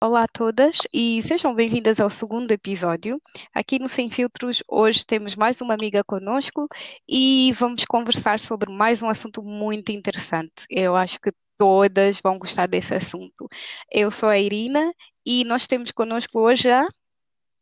Olá 0.00 0.22
a 0.22 0.26
todas 0.32 0.78
e 0.92 1.20
sejam 1.22 1.52
bem-vindas 1.52 1.98
ao 1.98 2.08
segundo 2.08 2.52
episódio. 2.52 3.20
Aqui 3.52 3.80
no 3.80 3.88
Sem 3.88 4.08
Filtros, 4.08 4.62
hoje 4.68 5.04
temos 5.04 5.34
mais 5.34 5.60
uma 5.60 5.74
amiga 5.74 6.04
conosco 6.04 6.68
e 7.08 7.52
vamos 7.58 7.84
conversar 7.84 8.38
sobre 8.38 8.72
mais 8.72 9.02
um 9.02 9.08
assunto 9.08 9.42
muito 9.42 9.90
interessante. 9.90 10.64
Eu 10.70 10.94
acho 10.94 11.20
que 11.20 11.32
todas 11.58 12.20
vão 12.20 12.38
gostar 12.38 12.68
desse 12.68 12.94
assunto. 12.94 13.48
Eu 13.90 14.12
sou 14.12 14.28
a 14.28 14.38
Irina 14.38 14.94
e 15.24 15.42
nós 15.42 15.66
temos 15.66 15.90
conosco 15.90 16.38
hoje 16.38 16.70
a 16.70 16.86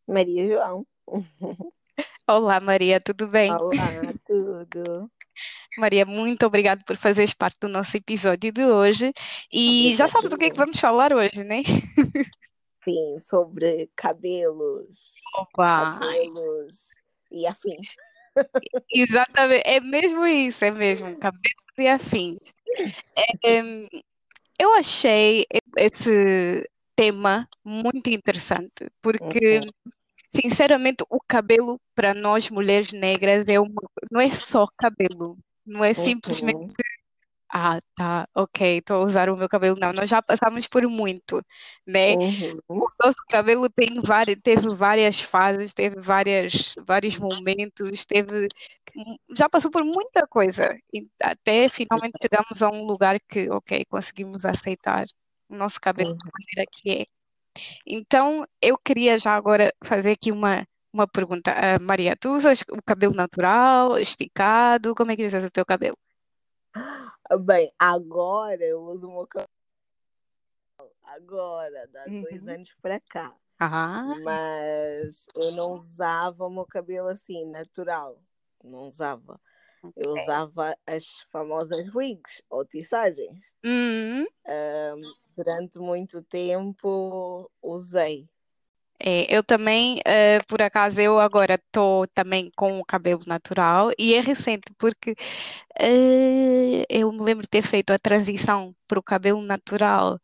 Maria 0.06 0.46
João. 0.46 0.86
Olá, 2.26 2.58
Maria, 2.60 3.00
tudo 3.00 3.28
bem? 3.28 3.50
Olá, 3.52 4.14
tudo. 4.24 5.10
Maria, 5.76 6.06
muito 6.06 6.46
obrigada 6.46 6.82
por 6.86 6.96
fazeres 6.96 7.34
parte 7.34 7.58
do 7.60 7.68
nosso 7.68 7.96
episódio 7.96 8.52
de 8.52 8.64
hoje. 8.64 9.12
E 9.52 9.94
já 9.94 10.08
sabes 10.08 10.30
do 10.30 10.38
que 10.38 10.46
é 10.46 10.50
que 10.50 10.56
vamos 10.56 10.78
falar 10.78 11.12
hoje, 11.12 11.44
né? 11.44 11.62
Sim, 12.84 13.18
sobre 13.28 13.90
cabelos, 13.96 15.14
Opa! 15.36 15.98
cabelos 15.98 16.90
e 17.30 17.46
afins. 17.46 17.94
Exatamente, 18.90 19.62
é 19.66 19.80
mesmo 19.80 20.26
isso, 20.26 20.64
é 20.64 20.70
mesmo, 20.70 21.18
cabelos 21.18 21.42
e 21.78 21.86
afins. 21.88 22.38
É, 23.16 23.58
eu 24.58 24.72
achei 24.74 25.44
esse 25.76 26.68
tema 26.94 27.48
muito 27.64 28.08
interessante, 28.10 28.90
porque, 29.02 29.60
Uhum, 29.60 29.92
sinceramente, 30.34 31.04
o 31.08 31.20
cabelo 31.26 31.80
para 31.94 32.14
nós 32.14 32.50
mulheres 32.50 32.92
negras 32.92 33.48
é 33.48 33.58
uma, 33.60 33.82
não 34.10 34.20
é 34.20 34.30
só 34.30 34.66
cabelo, 34.76 35.38
não 35.64 35.84
é 35.84 35.94
simplesmente, 35.94 36.74
ah, 37.56 37.80
tá, 37.94 38.28
ok, 38.34 38.78
estou 38.78 39.02
a 39.02 39.04
usar 39.04 39.30
o 39.30 39.36
meu 39.36 39.48
cabelo. 39.48 39.76
Não, 39.78 39.92
nós 39.92 40.10
já 40.10 40.20
passamos 40.20 40.66
por 40.66 40.82
muito, 40.88 41.40
né? 41.86 42.14
uhum, 42.16 42.58
O 42.68 42.86
nosso 43.02 43.18
cabelo 43.28 43.70
tem 43.70 44.00
várias, 44.02 44.36
teve 44.42 44.68
várias 44.74 45.20
fases, 45.20 45.72
teve 45.72 46.00
várias, 46.00 46.74
vários 46.84 47.16
momentos, 47.16 48.04
teve, 48.04 48.48
já 49.36 49.48
passou 49.48 49.70
por 49.70 49.84
muita 49.84 50.26
coisa, 50.26 50.76
até 51.22 51.68
finalmente 51.68 52.18
chegamos 52.20 52.60
a 52.62 52.70
um 52.70 52.84
lugar 52.84 53.20
que, 53.28 53.48
ok, 53.50 53.84
conseguimos 53.84 54.44
aceitar 54.44 55.06
o 55.48 55.56
nosso 55.56 55.80
cabelo 55.80 56.10
uhum. 56.10 56.16
da 56.16 56.30
maneira 56.32 56.70
que 56.72 56.90
é. 56.90 57.06
Então, 57.86 58.46
eu 58.60 58.76
queria 58.78 59.18
já 59.18 59.34
agora 59.34 59.72
fazer 59.84 60.12
aqui 60.12 60.32
uma, 60.32 60.66
uma 60.92 61.06
pergunta. 61.06 61.52
Ah, 61.52 61.78
Maria, 61.80 62.16
tu 62.16 62.34
usas 62.34 62.62
o 62.70 62.82
cabelo 62.84 63.14
natural, 63.14 63.98
esticado? 63.98 64.94
Como 64.94 65.10
é 65.12 65.16
que 65.16 65.24
usas 65.24 65.44
o 65.44 65.50
teu 65.50 65.64
cabelo? 65.64 65.96
Bem, 67.44 67.72
agora 67.78 68.62
eu 68.64 68.82
uso 68.82 69.08
o 69.08 69.12
meu 69.12 69.26
cabelo. 69.26 69.48
Agora, 71.02 71.86
dá 71.88 72.04
dois 72.04 72.42
Uhum. 72.42 72.54
anos 72.54 72.74
para 72.82 73.00
cá. 73.00 73.34
Ah, 73.58 74.02
Mas 74.24 75.26
eu 75.34 75.52
não 75.52 75.72
usava 75.72 76.46
o 76.46 76.50
meu 76.50 76.66
cabelo 76.66 77.08
assim, 77.08 77.44
natural. 77.46 78.20
Não 78.62 78.88
usava. 78.88 79.40
Eu 79.96 80.12
usava 80.12 80.76
as 80.86 81.04
famosas 81.30 81.94
wigs 81.94 82.42
ou 82.50 82.64
tiçagens. 82.64 83.38
hum, 83.64 84.26
Ahm, 84.46 85.00
durante 85.36 85.78
muito 85.78 86.22
tempo 86.22 87.50
usei. 87.62 88.28
É, 89.06 89.26
eu 89.36 89.42
também, 89.42 90.00
eh, 90.06 90.40
por 90.48 90.62
acaso, 90.62 91.00
eu 91.00 91.18
agora 91.20 91.54
estou 91.56 92.06
também 92.08 92.50
com 92.56 92.78
o 92.80 92.84
cabelo 92.84 93.20
natural 93.26 93.90
e 93.98 94.14
é 94.14 94.20
recente 94.20 94.72
porque 94.78 95.14
eh, 95.78 96.84
eu 96.88 97.12
me 97.12 97.22
lembro 97.22 97.42
de 97.42 97.48
ter 97.48 97.62
feito 97.62 97.92
a 97.92 97.98
transição 97.98 98.74
para 98.86 98.98
o 98.98 99.02
cabelo 99.02 99.42
natural 99.42 100.18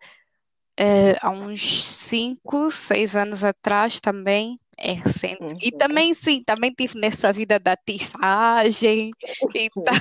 eh, 0.79 1.17
há 1.21 1.31
uns 1.31 1.85
5, 1.85 2.71
6 2.71 3.17
anos 3.17 3.45
atrás 3.45 4.01
também. 4.01 4.59
É 4.81 4.93
recente. 4.93 5.55
E 5.61 5.71
Uhum. 5.71 5.79
também, 5.79 6.15
sim, 6.15 6.43
também 6.43 6.73
tive 6.73 6.99
nessa 6.99 7.33
vida 7.33 7.59
da 7.61 7.77
tiçagem 7.77 9.13
e 9.55 9.71
tal. 9.85 9.95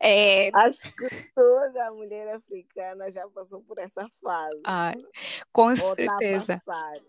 É, 0.00 0.50
Acho 0.52 0.92
que 0.96 1.08
toda 1.34 1.90
mulher 1.92 2.34
africana 2.34 3.10
já 3.10 3.26
passou 3.28 3.62
por 3.62 3.78
essa 3.78 4.06
fase. 4.22 4.60
ai, 4.64 4.94
com 5.52 5.68
Ou 5.80 5.92
a 5.92 5.94
certeza. 5.96 6.62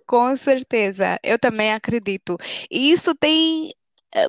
Com 0.05 0.35
certeza, 0.37 1.19
eu 1.23 1.39
também 1.39 1.73
acredito. 1.73 2.37
E 2.69 2.91
isso 2.91 3.15
tem 3.15 3.71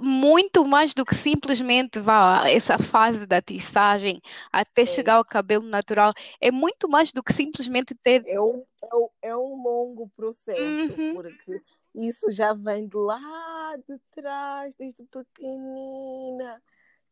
muito 0.03 0.65
mais 0.65 0.95
do 0.95 1.05
que 1.05 1.15
simplesmente 1.15 2.00
vá, 2.00 2.49
essa 2.49 2.78
fase 2.78 3.27
da 3.27 3.41
tiçagem 3.43 4.21
até 4.53 4.84
É, 4.84 4.87
chegar 4.87 5.15
ao 5.17 5.25
cabelo 5.25 5.65
natural. 5.67 6.12
É 6.41 6.50
muito 6.50 6.89
mais 6.89 7.12
do 7.12 7.22
que 7.22 7.33
simplesmente 7.33 7.95
ter. 7.95 8.27
é 8.27 8.41
um, 8.41 8.65
é 8.83 8.97
um, 8.97 9.09
é 9.22 9.37
um 9.37 9.62
longo 9.62 10.09
processo, 10.11 10.99
Uhum, 10.99 11.11
porque 11.11 11.61
isso 11.95 12.31
já 12.33 12.53
vem 12.55 12.89
de 12.89 12.97
lá 12.97 13.77
de 13.89 13.99
trás, 14.11 14.75
desde 14.77 15.05
pequenina, 15.05 16.62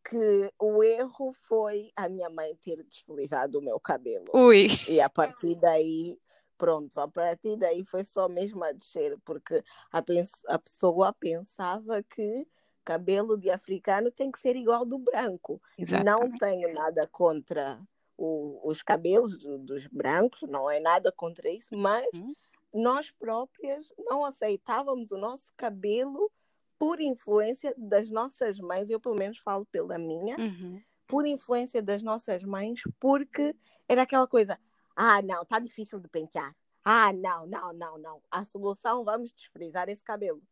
que 0.04 0.52
o 0.60 0.82
erro 0.82 1.32
foi 1.34 1.92
a 1.96 2.08
minha 2.08 2.30
mãe 2.30 2.56
ter 2.56 2.82
desfelizado 2.84 3.58
o 3.58 3.62
meu 3.62 3.80
cabelo. 3.80 4.34
ui, 4.34 4.68
E 4.86 5.00
a 5.00 5.08
partir 5.10 5.56
daí, 5.60 6.18
pronto, 6.58 6.98
a 7.00 7.08
partir 7.08 7.56
daí 7.56 7.84
foi 7.84 8.04
só 8.04 8.28
mesmo 8.28 8.64
a 8.64 8.72
descer, 8.72 9.18
porque 9.24 9.62
a, 9.92 10.02
a 10.48 10.58
pessoa 10.58 11.12
pensava 11.14 12.02
que 12.02 12.46
cabelo 12.84 13.36
de 13.38 13.50
africano 13.50 14.10
tem 14.10 14.30
que 14.30 14.38
ser 14.38 14.56
igual 14.56 14.84
do 14.84 14.98
branco. 14.98 15.60
Não 15.78 15.78
exatamente. 15.78 16.38
tenho 16.38 16.72
nada 16.74 17.06
contra 17.06 17.80
o- 18.16 18.60
os 18.68 18.82
cabelos 18.82 19.38
do- 19.38 19.58
dos 19.58 19.86
brancos, 19.86 20.42
não 20.42 20.70
é 20.70 20.78
nada 20.80 21.10
contra 21.12 21.50
isso, 21.50 21.76
mas 21.76 22.06
Uhum, 22.14 22.34
nós 22.72 23.10
próprias 23.10 23.92
não 23.98 24.24
aceitávamos 24.24 25.10
o 25.12 25.18
nosso 25.18 25.52
cabelo 25.56 26.30
por 26.78 27.00
influência 27.00 27.74
das 27.78 28.10
nossas 28.10 28.58
mães, 28.58 28.90
eu 28.90 29.00
pelo 29.00 29.14
menos 29.14 29.38
falo 29.38 29.64
pela 29.66 29.98
minha, 29.98 30.36
uhum, 30.38 30.82
por 31.06 31.26
influência 31.26 31.82
das 31.82 32.02
nossas 32.02 32.42
mães, 32.42 32.80
porque 32.98 33.54
era 33.88 34.02
aquela 34.02 34.26
coisa: 34.26 34.58
ah, 34.96 35.20
não, 35.22 35.44
tá 35.44 35.58
difícil 35.58 35.98
de 36.00 36.08
pentear. 36.08 36.54
Ah, 36.84 37.12
não, 37.12 37.46
não, 37.46 37.72
não, 37.72 37.98
não. 37.98 38.22
A 38.30 38.44
solução, 38.44 39.04
vamos 39.04 39.32
desfrizar 39.32 39.88
esse 39.88 40.02
cabelo. 40.04 40.42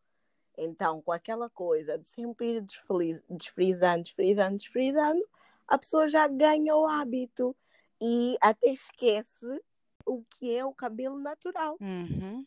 Então, 0.57 1.01
com 1.01 1.13
aquela 1.13 1.49
coisa 1.49 1.99
de 1.99 2.09
sempre 2.09 2.57
ir 2.57 3.23
desfrizando, 3.29 4.03
desfrizando, 4.03 4.57
desfrizando, 4.57 5.25
a 5.67 5.79
pessoa 5.79 6.09
já 6.09 6.27
ganha 6.27 6.77
o 6.77 6.87
hábito 6.87 7.57
e 8.01 8.37
até 8.41 8.71
esquece 8.71 9.47
o 10.05 10.23
que 10.25 10.55
é 10.55 10.65
o 10.65 10.73
cabelo 10.73 11.19
natural, 11.19 11.77
uhum. 11.81 12.45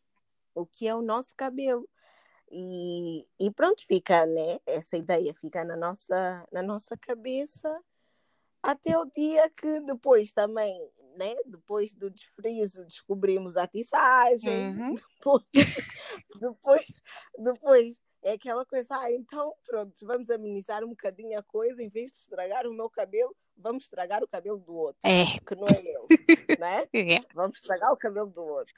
o 0.54 0.66
que 0.66 0.88
é 0.88 0.96
o 0.96 1.02
nosso 1.02 1.36
cabelo. 1.36 1.88
E, 2.52 3.26
e 3.40 3.50
pronto, 3.52 3.86
fica, 3.86 4.26
né? 4.26 4.60
Essa 4.66 4.98
ideia 4.98 5.34
fica 5.34 5.64
na 5.64 5.76
nossa, 5.76 6.48
na 6.52 6.62
nossa 6.62 6.96
cabeça 6.98 7.82
até 8.64 8.98
o 8.98 9.06
dia 9.06 9.50
que 9.50 9.82
depois 9.82 10.32
também, 10.32 10.74
né? 11.18 11.36
Depois 11.46 11.94
do 11.94 12.10
desfrizo, 12.10 12.86
descobrimos 12.86 13.58
a 13.58 13.68
tiçagem, 13.68 14.50
Uhum. 14.50 14.96
depois, 15.20 15.46
depois, 16.40 16.86
depois 17.38 18.02
é 18.24 18.32
aquela 18.32 18.66
coisa, 18.66 18.88
ah, 18.98 19.12
então 19.12 19.54
pronto, 19.66 19.94
vamos 20.04 20.30
amenizar 20.30 20.84
um 20.84 20.90
bocadinho 20.90 21.38
a 21.38 21.44
coisa, 21.44 21.84
em 21.84 21.90
vez 21.90 22.12
de 22.12 22.20
estragar 22.20 22.66
o 22.66 22.74
meu 22.74 22.90
cabelo, 22.90 23.36
vamos 23.58 23.84
estragar 23.84 24.24
o 24.24 24.28
cabelo 24.28 24.60
do 24.60 24.74
outro, 24.74 25.02
É, 25.04 25.26
que 25.46 25.56
não 25.56 25.68
é 25.68 25.82
meu, 25.82 26.08
né? 26.58 26.88
é, 26.94 27.20
Vamos 27.34 27.58
estragar 27.58 27.92
o 27.92 27.98
cabelo 27.98 28.30
do 28.30 28.44
outro. 28.44 28.74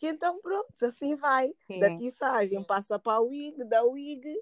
E 0.00 0.06
então 0.08 0.40
pronto, 0.40 0.72
assim 0.82 1.14
vai, 1.16 1.52
da 1.78 1.94
tiçagem 1.96 2.62
passa 2.64 2.98
para 2.98 3.18
a 3.18 3.20
wig, 3.20 3.64
da 3.64 3.82
wig, 3.82 4.40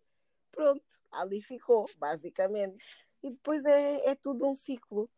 pronto, 0.52 0.84
ali 1.12 1.42
ficou, 1.42 1.88
basicamente. 1.98 2.76
E 3.24 3.30
depois 3.30 3.64
é, 3.64 4.10
é 4.10 4.14
tudo 4.14 4.46
um 4.46 4.54
ciclo. 4.54 5.08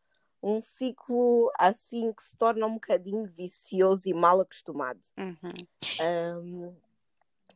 Um 0.40 0.60
ciclo 0.60 1.50
assim 1.58 2.12
que 2.12 2.22
se 2.22 2.36
torna 2.36 2.64
um 2.64 2.74
bocadinho 2.74 3.26
vicioso 3.26 4.08
e 4.08 4.14
mal 4.14 4.40
acostumado. 4.40 5.00
Uhum. 5.18 5.66
Um, 6.00 6.76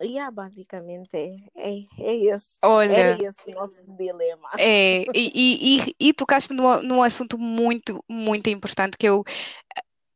e 0.00 0.06
yeah, 0.14 0.30
basicamente 0.30 1.10
é, 1.14 1.36
é, 1.54 1.86
é 1.98 2.16
esse. 2.34 2.58
Olha, 2.64 2.92
Era 2.92 3.22
esse 3.22 3.42
o 3.48 3.54
nosso 3.54 3.84
dilema. 3.96 4.48
é, 4.58 5.02
e, 5.14 5.30
e, 5.34 5.78
e, 5.78 6.08
e 6.08 6.12
tocaste 6.12 6.52
num, 6.52 6.82
num 6.82 7.02
assunto 7.02 7.38
muito, 7.38 8.02
muito 8.08 8.48
importante 8.50 8.96
que 8.98 9.06
eu 9.06 9.22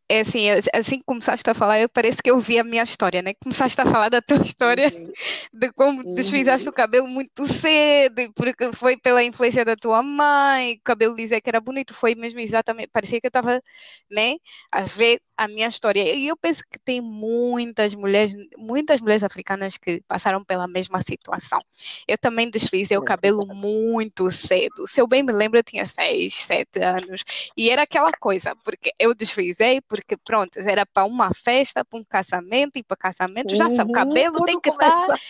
é 0.08 0.20
assim, 0.20 0.46
assim 0.74 0.98
que 0.98 1.04
começaste 1.04 1.48
a 1.48 1.54
falar, 1.54 1.80
eu 1.80 1.88
parece 1.88 2.22
que 2.22 2.30
eu 2.30 2.38
vi 2.38 2.58
a 2.58 2.64
minha 2.64 2.82
história, 2.82 3.22
né? 3.22 3.32
Começaste 3.42 3.80
a 3.80 3.86
falar 3.86 4.08
da 4.10 4.20
tua 4.20 4.42
história, 4.42 4.92
Uhum. 4.92 5.06
de 5.52 5.72
como 5.72 6.02
Uhum. 6.02 6.14
desfrizaste 6.14 6.68
o 6.68 6.72
cabelo 6.72 7.06
muito 7.08 7.46
cedo, 7.46 8.30
porque 8.34 8.72
foi 8.72 8.96
pela 8.96 9.22
influência 9.24 9.64
da 9.64 9.76
tua 9.76 10.02
mãe, 10.02 10.74
o 10.74 10.80
cabelo 10.84 11.16
dizer 11.16 11.40
que 11.40 11.48
era 11.50 11.60
bonito, 11.60 11.94
foi 11.94 12.14
mesmo 12.14 12.40
exatamente, 12.40 12.88
parecia 12.92 13.20
que 13.20 13.26
eu 13.26 13.28
estava, 13.28 13.62
né, 14.10 14.36
a 14.70 14.82
ver 14.82 15.20
a 15.36 15.48
minha 15.48 15.66
história. 15.66 16.14
E 16.14 16.28
eu 16.28 16.36
penso 16.36 16.62
que 16.70 16.78
tem 16.78 17.00
muitas 17.00 17.94
mulheres, 17.94 18.34
muitas 18.56 19.00
mulheres 19.00 19.22
africanas 19.24 19.76
que 19.76 20.02
passaram 20.06 20.44
pela 20.44 20.68
mesma 20.68 21.02
situação. 21.02 21.60
Eu 22.06 22.16
também 22.18 22.48
desfrizei 22.50 22.96
o 22.96 23.02
cabelo 23.02 23.46
muito 23.46 24.30
cedo. 24.30 24.86
Se 24.86 25.00
eu 25.00 25.06
bem 25.06 25.22
me 25.22 25.32
lembro, 25.32 25.58
eu 25.58 25.62
tinha 25.64 25.86
seis, 25.86 26.34
sete 26.34 26.78
anos. 26.80 27.24
E 27.56 27.70
era 27.70 27.82
aquela 27.82 28.12
coisa, 28.12 28.54
porque 28.64 28.92
eu 28.98 29.14
desfrizei, 29.14 29.80
porque 29.80 30.03
pronto, 30.24 30.58
era 30.58 30.84
para 30.84 31.04
uma 31.04 31.32
festa, 31.32 31.84
para 31.84 31.98
um 31.98 32.04
casamento, 32.04 32.76
e 32.76 32.82
para 32.82 32.96
casamento 32.96 33.54
já 33.56 33.70
sabe, 33.70 33.84
o 33.84 33.86
Uhum. 33.86 33.92
cabelo 33.92 34.44
tem 34.44 34.60
que 34.60 34.68
estar. 34.70 34.90
começa. 35.06 35.24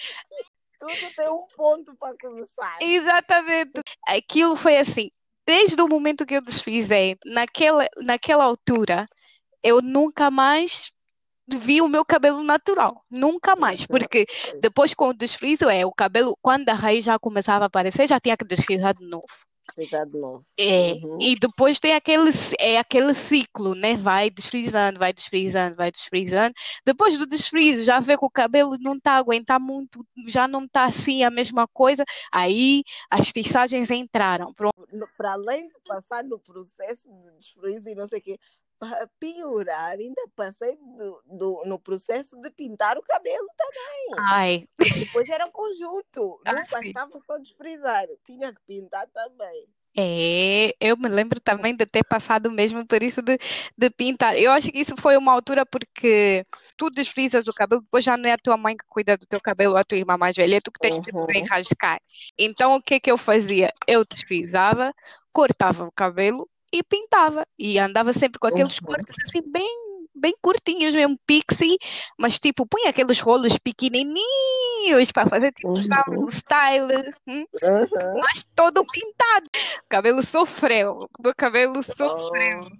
Tudo 0.80 1.14
tem 1.16 1.28
um 1.30 1.46
ponto 1.56 1.94
para 1.96 2.14
começar. 2.20 2.78
Exatamente. 2.80 3.80
Aquilo 4.06 4.56
foi 4.56 4.76
assim, 4.76 5.10
desde 5.46 5.80
o 5.80 5.88
momento 5.88 6.26
que 6.26 6.34
eu 6.34 6.42
desfrizei, 6.42 7.16
naquela, 7.24 7.86
naquela 8.02 8.44
altura, 8.44 9.06
eu 9.62 9.80
nunca 9.80 10.30
mais 10.30 10.92
vi 11.46 11.80
o 11.80 11.88
meu 11.88 12.04
cabelo 12.04 12.42
natural. 12.42 13.04
Nunca 13.10 13.54
mais. 13.54 13.80
Uhum. 13.82 13.86
Porque 13.88 14.26
Pois. 14.26 14.60
depois, 14.60 14.94
com 14.94 15.08
o 15.08 15.14
desfrizo, 15.14 15.68
é 15.68 15.86
o 15.86 15.92
cabelo, 15.92 16.36
quando 16.42 16.68
a 16.68 16.74
raiz 16.74 17.04
já 17.04 17.18
começava 17.18 17.64
a 17.64 17.66
aparecer, 17.66 18.08
já 18.08 18.18
tinha 18.20 18.36
que 18.36 18.44
desfrizar 18.44 18.94
de 18.94 19.06
novo. 19.06 19.26
De 19.76 20.18
novo. 20.18 20.44
É, 20.58 20.92
Uhum. 20.92 21.18
e 21.20 21.34
depois 21.34 21.80
tem 21.80 21.94
aquele, 21.94 22.30
é 22.60 22.78
aquele 22.78 23.12
ciclo, 23.12 23.74
né? 23.74 23.96
Vai 23.96 24.30
desfrizando, 24.30 24.98
vai 24.98 25.12
desfrizando, 25.12 25.76
vai 25.76 25.90
desfrizando. 25.90 26.54
Depois 26.86 27.18
do 27.18 27.26
desfrizo, 27.26 27.82
já 27.82 27.98
vê 27.98 28.16
que 28.16 28.24
o 28.24 28.30
cabelo 28.30 28.76
não 28.80 28.94
está 28.94 29.12
a 29.12 29.18
aguentar 29.18 29.58
muito, 29.58 30.06
já 30.28 30.46
não 30.46 30.64
está 30.64 30.84
assim 30.84 31.24
a 31.24 31.30
mesma 31.30 31.66
coisa. 31.66 32.04
Aí 32.32 32.84
as 33.10 33.32
tiçagens 33.32 33.90
entraram. 33.90 34.54
Para 34.54 35.32
além 35.32 35.66
de 35.66 35.74
passar 35.84 36.22
no 36.22 36.38
processo 36.38 37.08
de 37.08 37.36
desfrizo 37.36 37.88
e 37.88 37.94
não 37.94 38.06
sei 38.06 38.20
o 38.20 38.22
quê, 38.22 38.38
para 38.78 39.06
piorar, 39.20 39.92
ainda 39.98 40.22
passei 40.36 40.76
do, 40.76 41.22
do- 41.26 41.64
no 41.66 41.78
processo 41.78 42.36
de 42.40 42.50
pintar 42.50 42.98
o 42.98 43.02
cabelo 43.02 43.48
também. 43.56 44.30
Ai, 44.38 44.66
depois 44.94 45.28
era 45.30 45.50
conjunto. 45.50 46.40
Ah, 46.46 46.52
Não 46.54 46.66
sim. 46.66 46.94
bastava 46.94 47.20
só 47.20 47.38
desfrizar, 47.38 48.06
tinha 48.26 48.52
que 48.54 48.60
pintar 48.62 49.08
também. 49.10 49.68
é, 49.96 50.74
eu 50.80 50.96
me 50.96 51.08
lembro 51.08 51.38
também 51.40 51.74
de 51.76 51.86
ter 51.86 52.02
passado 52.04 52.50
mesmo 52.50 52.84
por 52.86 53.00
isso 53.02 53.22
de, 53.22 53.38
de 53.78 53.90
pintar. 53.90 54.36
Eu 54.36 54.50
acho 54.52 54.70
que 54.72 54.78
isso 54.80 54.94
foi 54.98 55.16
uma 55.16 55.32
altura 55.32 55.64
porque 55.64 56.44
tu 56.76 56.90
desfrizas 56.90 57.46
o 57.46 57.52
cabelo, 57.54 57.80
depois 57.82 58.02
já 58.04 58.16
não 58.16 58.28
é 58.28 58.32
a 58.32 58.38
tua 58.38 58.56
mãe 58.56 58.76
que 58.76 58.84
cuida 58.88 59.16
do 59.16 59.24
teu 59.26 59.40
cabelo, 59.40 59.72
ou 59.74 59.78
a 59.78 59.84
tua 59.84 59.96
irmã 59.98 60.16
mais 60.16 60.34
velha, 60.36 60.56
é 60.56 60.60
tu 60.60 60.72
que 60.72 60.80
tens 60.80 61.00
de 61.00 61.12
Uhum. 61.12 61.38
enrascar. 61.38 62.00
Então, 62.38 62.74
o 62.76 62.82
que 62.82 62.94
é 62.94 63.00
que 63.00 63.10
eu 63.10 63.16
fazia? 63.16 63.72
Eu 63.86 64.04
desfrizava, 64.04 64.92
cortava 65.32 65.84
o 65.86 65.92
cabelo 65.92 66.48
e 66.78 66.82
pintava. 66.82 67.46
E 67.58 67.78
andava 67.78 68.12
sempre 68.12 68.38
com 68.38 68.46
aqueles 68.46 68.78
Uhum. 68.78 68.86
cortes 68.86 69.14
assim, 69.28 69.42
bem, 69.50 69.68
bem 70.14 70.34
curtinhos 70.42 70.94
mesmo, 70.94 71.18
pixie, 71.26 71.78
mas 72.18 72.38
tipo, 72.38 72.66
punha 72.66 72.90
aqueles 72.90 73.20
rolos 73.20 73.58
pequenininhos 73.58 75.12
para 75.12 75.28
fazer 75.28 75.52
tipo 75.52 75.68
Uhum. 75.68 76.30
style, 76.30 77.14
hum, 77.26 77.44
Uhum. 77.62 78.20
mas 78.22 78.44
todo 78.54 78.84
pintado. 78.86 79.46
O 79.84 79.88
cabelo 79.88 80.22
sofreu, 80.22 81.08
o 81.18 81.34
cabelo 81.36 81.82
sofreu. 81.82 82.70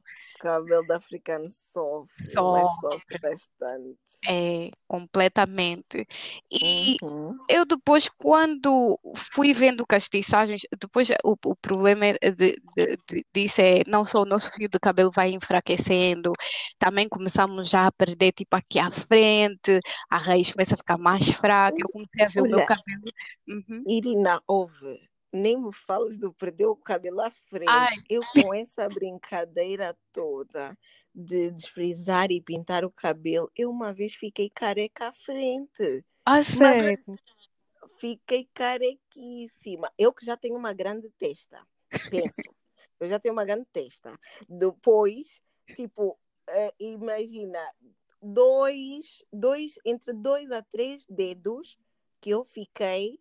Cabelo 0.45 0.93
africano 0.93 1.49
sofre, 1.51 2.45
mas 2.45 2.71
Sofre. 2.75 2.79
sofre 2.79 3.19
bastante. 3.21 3.99
É, 4.27 4.71
completamente. 4.89 6.07
E 6.51 6.97
Uhum. 7.01 7.39
eu 7.49 7.67
depois, 7.67 8.09
quando 8.09 8.99
fui 9.15 9.53
vendo 9.53 9.87
castiçagens, 9.87 10.63
depois 10.81 11.09
o, 11.23 11.37
o 11.45 11.55
problema 11.57 12.07
é 12.07 12.31
de, 12.31 12.57
de, 12.77 12.97
de- 13.09 13.27
disso 13.35 13.61
é 13.61 13.83
não 13.87 14.07
só 14.07 14.23
o 14.23 14.25
nosso 14.27 14.51
fio 14.53 14.67
de 14.69 14.79
cabelo 14.81 15.11
vai 15.15 15.31
enfraquecendo, 15.33 16.33
também 16.79 17.07
começamos 17.09 17.69
já 17.69 17.87
a 17.87 17.93
perder 17.93 18.33
tipo 18.33 18.57
aqui 18.57 18.79
à 18.79 18.91
frente, 18.91 19.79
a 20.11 20.17
raiz 20.19 20.53
começa 20.53 20.75
a 20.75 20.79
ficar 20.79 20.97
mais 20.99 21.29
fraca, 21.31 21.77
eu 21.83 21.91
comecei 21.91 22.25
a 22.25 22.29
ver 22.29 22.43
o 22.43 22.47
meu 22.49 22.63
Olha, 22.63 22.65
cabelo. 22.65 23.13
Uhum. 23.47 23.87
Irina, 23.87 24.43
ouve, 24.47 24.95
nem 25.35 25.61
me 25.61 25.73
fales 25.73 26.17
do 26.17 26.33
perder 26.33 26.67
o 26.67 26.77
cabelo 26.77 27.21
à 27.21 27.31
frente. 27.31 27.69
Ai, 27.69 27.97
Eu 28.09 28.23
com 28.33 28.55
essa 28.55 28.89
brincadeira 28.89 29.97
toda 30.13 30.79
de 31.13 31.51
desfrizar 31.51 32.31
e 32.31 32.41
pintar 32.41 32.85
o 32.85 32.91
cabelo, 32.91 33.51
eu 33.57 33.69
uma 33.71 33.93
vez 33.93 34.15
fiquei 34.15 34.49
careca 34.49 35.09
à 35.09 35.13
frente. 35.13 36.05
a 36.25 36.37
Mas 36.37 36.45
sério. 36.45 37.05
fiquei 37.99 38.49
carequíssima. 38.55 39.93
Eu 39.99 40.13
que 40.13 40.25
já 40.25 40.37
tenho 40.37 40.57
uma 40.57 40.73
grande 40.73 41.11
testa, 41.19 41.61
pensa. 42.09 42.43
Eu 43.01 43.09
já 43.09 43.19
tenho 43.19 43.35
uma 43.35 43.45
grande 43.45 43.67
testa. 43.73 44.17
Depois, 44.49 45.43
tipo, 45.75 46.17
eh, 46.49 46.73
imagina, 46.79 47.59
dois, 48.23 49.23
dois, 49.33 49.75
entre 49.85 50.13
dois 50.13 50.51
a 50.53 50.63
três 50.63 51.05
dedos 51.07 51.77
que 52.21 52.31
eu 52.31 52.45
fiquei 52.45 53.21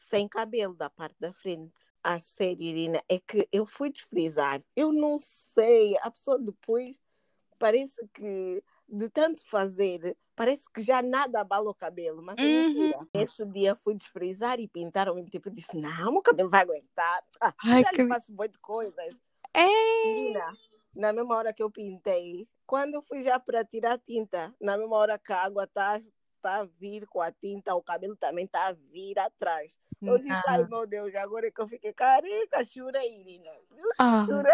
sem 0.00 0.26
cabelo 0.26 0.74
da 0.74 0.88
parte 0.88 1.16
da 1.20 1.32
frente. 1.32 1.72
A 2.02 2.18
sério, 2.18 2.62
Irina, 2.62 3.02
é 3.08 3.18
que 3.18 3.46
eu 3.52 3.66
fui 3.66 3.90
desfrizar. 3.90 4.62
Eu 4.74 4.90
não 4.92 5.18
sei, 5.18 5.96
a 5.98 6.10
pessoa 6.10 6.38
depois 6.38 6.98
parece 7.58 8.00
que 8.14 8.64
de 8.88 9.08
tanto 9.10 9.46
fazer, 9.46 10.16
parece 10.34 10.64
que 10.72 10.80
já 10.80 11.02
nada 11.02 11.42
abala 11.42 11.70
o 11.70 11.74
cabelo, 11.74 12.22
mas 12.22 12.38
é 12.38 12.42
Uhum. 12.42 13.06
Esse 13.12 13.44
dia 13.44 13.76
fui 13.76 13.94
desfrizar 13.94 14.58
e 14.58 14.66
pintar 14.66 15.06
ao 15.06 15.14
mesmo 15.14 15.30
tempo. 15.30 15.50
Disse: 15.50 15.76
Não, 15.76 16.16
o 16.16 16.22
cabelo 16.22 16.48
vai 16.48 16.62
aguentar. 16.62 17.22
Ah, 17.40 17.54
Ai, 17.62 17.82
já 17.82 17.90
que. 17.90 18.02
lhe 18.02 18.08
faço 18.08 18.32
um 18.32 18.36
monte 18.36 18.52
de 18.52 18.58
coisas. 18.58 19.22
É. 19.52 20.06
Irina, 20.08 20.52
na 20.94 21.12
mesma 21.12 21.36
hora 21.36 21.52
que 21.52 21.62
eu 21.62 21.70
pintei, 21.70 22.48
quando 22.66 22.94
eu 22.94 23.02
fui 23.02 23.20
já 23.20 23.38
para 23.38 23.64
tirar 23.64 23.92
a 23.92 23.98
tinta, 23.98 24.54
na 24.60 24.78
mesma 24.78 24.96
hora 24.96 25.18
que 25.18 25.32
a 25.32 25.42
água 25.42 25.64
está 25.64 26.00
tá 26.40 26.60
a 26.60 26.64
vir 26.64 27.06
com 27.06 27.20
a 27.20 27.30
tinta, 27.30 27.74
o 27.74 27.82
cabelo 27.82 28.16
também 28.16 28.44
está 28.44 28.66
a 28.68 28.72
vir 28.72 29.18
atrás. 29.18 29.78
Eu 30.02 30.18
disse, 30.18 30.40
ai 30.48 30.58
Não. 30.62 30.68
meu 30.68 30.86
Deus, 30.86 31.14
agora 31.14 31.46
é 31.48 31.50
que 31.50 31.60
eu 31.60 31.68
fiquei 31.68 31.92
careca, 31.92 32.64
chorei, 32.64 33.20
Irina. 33.20 33.50
Eu 33.76 33.90
Ah, 33.98 34.24
chorei, 34.26 34.42
não 34.42 34.44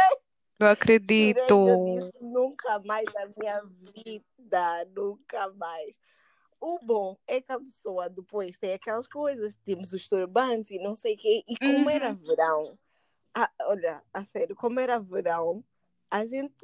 chorei, 0.58 0.60
eu 0.60 0.70
acredito. 0.70 1.84
disse, 1.84 2.12
nunca 2.20 2.78
mais 2.80 3.04
na 3.14 3.26
minha 3.36 3.62
vida, 3.64 4.84
nunca 4.94 5.48
mais. 5.54 5.98
O 6.60 6.78
bom 6.84 7.16
é 7.26 7.40
que 7.40 7.52
a 7.52 7.60
pessoa 7.60 8.08
depois 8.08 8.58
tem 8.58 8.72
aquelas 8.72 9.06
coisas, 9.06 9.56
temos 9.64 9.92
os 9.92 10.08
turbantes 10.08 10.72
e 10.72 10.78
não 10.78 10.96
sei 10.96 11.14
o 11.14 11.18
quê, 11.18 11.44
e 11.46 11.56
como 11.58 11.88
era 11.90 12.10
Uhum. 12.10 12.16
verão, 12.16 12.78
ah, 13.34 13.50
olha, 13.62 14.02
a 14.12 14.24
sério, 14.24 14.56
como 14.56 14.80
era 14.80 14.98
verão, 14.98 15.62
a 16.10 16.24
gente 16.24 16.54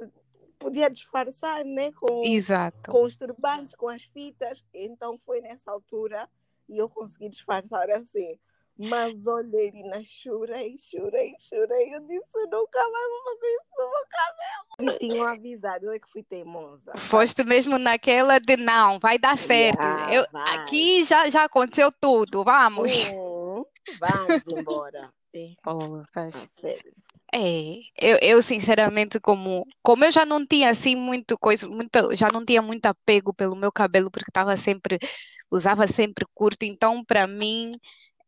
podia 0.63 0.89
disfarçar, 0.89 1.65
né, 1.65 1.93
com, 1.93 2.23
Exato. 2.25 2.91
com 2.91 3.03
os 3.03 3.17
turbantes, 3.17 3.75
com 3.75 3.89
as 3.89 4.03
fitas. 4.05 4.65
Então 4.73 5.19
foi 5.27 5.41
nessa 5.41 5.71
altura 5.71 6.29
e 6.69 6.79
eu 6.79 6.89
consegui 6.89 7.29
disfarçar 7.29 7.91
assim. 7.91 8.39
Mas 8.79 9.27
olha, 9.27 9.63
Irina, 9.63 10.03
chorei, 10.03 10.77
chorei, 10.79 11.35
chorei. 11.39 11.95
Eu 11.95 12.01
disse, 12.01 12.39
nunca 12.51 12.81
mais 12.91 13.09
vou 13.09 13.25
fazer 13.25 13.47
isso 13.47 13.71
no 13.79 13.91
meu 13.91 14.07
cabelo. 14.09 14.93
Me 14.93 14.99
tinham 14.99 15.27
avisado, 15.27 15.87
eu 15.87 15.93
é 15.93 15.99
que 15.99 16.11
fui 16.11 16.23
teimosa? 16.23 16.93
Foste 16.97 17.45
mesmo 17.45 17.79
naquela 17.79 18.39
de 18.39 18.57
não, 18.57 18.99
vai 18.99 19.19
dar 19.19 19.37
certo. 19.37 19.83
Já, 19.83 20.15
Eu, 20.15 20.25
vai. 20.33 20.57
aqui 20.57 21.05
já, 21.05 21.29
já 21.29 21.45
aconteceu 21.45 21.93
tudo, 21.93 22.43
vamos. 22.43 23.09
Hum, 23.11 23.65
vamos 24.01 24.43
embora. 24.49 25.13
A 25.65 25.75
Poças. 25.75 26.51
sério. 26.61 26.93
É, 27.35 27.81
eu, 27.99 28.19
eu 28.21 28.43
sinceramente, 28.43 29.19
como, 29.19 29.67
como 29.83 30.05
eu 30.05 30.13
já 30.13 30.25
não 30.27 30.47
tinha 30.47 30.71
assim 30.71 30.95
muito 30.95 31.39
coisa, 31.39 31.67
muito, 31.69 32.15
já 32.15 32.31
não 32.31 32.45
tinha 32.45 32.61
muito 32.61 32.85
apego 32.87 33.33
pelo 33.33 33.57
meu 33.57 33.73
cabelo, 33.73 34.11
porque 34.11 34.29
estava 34.31 34.55
sempre, 34.57 34.99
usava 35.51 35.89
sempre 35.89 36.27
curto, 36.35 36.65
então 36.65 37.03
para 37.05 37.27
mim, 37.27 37.73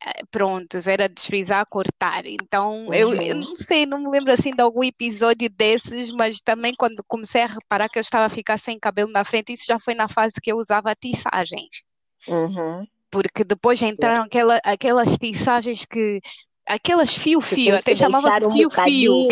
eh, 0.06 0.24
pronto, 0.30 0.78
era 0.88 1.08
desfrizar, 1.08 1.66
cortar. 1.68 2.26
Então 2.26 2.92
eu, 2.94 3.14
eu 3.14 3.34
Uhum. 3.34 3.40
não 3.40 3.56
sei, 3.56 3.86
não 3.86 3.98
me 4.00 4.10
lembro 4.10 4.32
assim 4.32 4.54
de 4.54 4.62
algum 4.62 4.84
episódio 4.84 5.50
desses, 5.50 6.10
mas 6.12 6.40
também 6.40 6.74
quando 6.76 7.04
comecei 7.08 7.42
a 7.42 7.46
reparar 7.46 7.90
que 7.90 7.98
eu 7.98 8.02
estava 8.02 8.26
a 8.26 8.30
ficar 8.30 8.58
sem 8.58 8.78
cabelo 8.78 9.10
na 9.12 9.24
frente, 9.24 9.52
isso 9.52 9.64
já 9.66 9.78
foi 9.78 9.94
na 9.94 10.08
fase 10.08 10.34
que 10.42 10.52
eu 10.52 10.56
usava 10.58 10.94
tiçagens. 10.96 11.84
Uhum. 12.26 12.86
porque 13.10 13.44
depois 13.44 13.80
entraram 13.82 14.24
aquela, 14.24 14.60
aquelas 14.64 15.16
tiçagens 15.18 15.84
que 15.84 16.20
aquelas 16.66 17.12
Que 17.12 17.20
fio-fio, 17.20 17.76
até 17.76 17.92
um 18.46 18.50
fio-fio. 18.50 19.28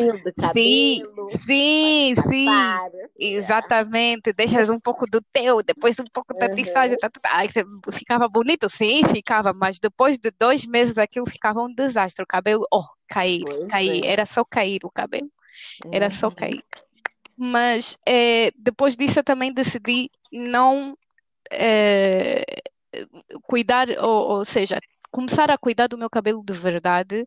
Sim, 0.53 1.03
sim, 1.31 2.15
sim. 2.29 2.45
Yeah. 2.45 2.91
exatamente. 3.19 4.33
Deixas 4.33 4.69
um 4.69 4.79
pouco 4.79 5.07
do 5.11 5.21
teu, 5.33 5.63
depois 5.63 5.99
um 5.99 6.05
pouco 6.13 6.35
da. 6.35 6.47
Uhum. 6.47 6.55
Tá, 6.99 7.11
tá, 7.11 7.21
tá. 7.21 7.31
Aí 7.39 7.49
você- 7.49 7.65
ficava 7.93 8.29
bonito? 8.29 8.69
Sim, 8.69 9.03
ficava, 9.05 9.53
mas 9.53 9.79
depois 9.79 10.19
de 10.19 10.31
dois 10.39 10.67
meses 10.67 10.99
aquilo 10.99 11.27
ficava 11.29 11.63
um 11.63 11.73
desastre. 11.73 12.23
O 12.23 12.27
cabelo, 12.27 12.67
oh, 12.73 12.85
cair, 13.09 13.45
Pois 13.45 13.69
cair, 13.69 14.05
é. 14.05 14.09
era 14.13 14.27
só 14.27 14.45
cair 14.45 14.81
o 14.85 14.91
cabelo, 14.91 15.31
era 15.91 16.11
só 16.11 16.29
Uhum. 16.29 16.35
cair. 16.35 16.63
mas 17.37 17.97
é, 18.07 18.51
depois 18.57 18.97
disso 18.97 19.19
eu 19.19 19.25
também 19.25 19.53
decidi 19.53 20.11
não 20.31 20.97
é, 21.51 22.45
cuidar, 23.43 23.89
ou, 23.99 24.39
ou 24.39 24.45
seja, 24.45 24.79
começar 25.13 25.51
a 25.53 25.59
cuidar 25.59 25.89
do 25.89 25.99
meu 25.99 26.11
cabelo 26.11 26.43
de 26.45 26.55
verdade 26.55 27.27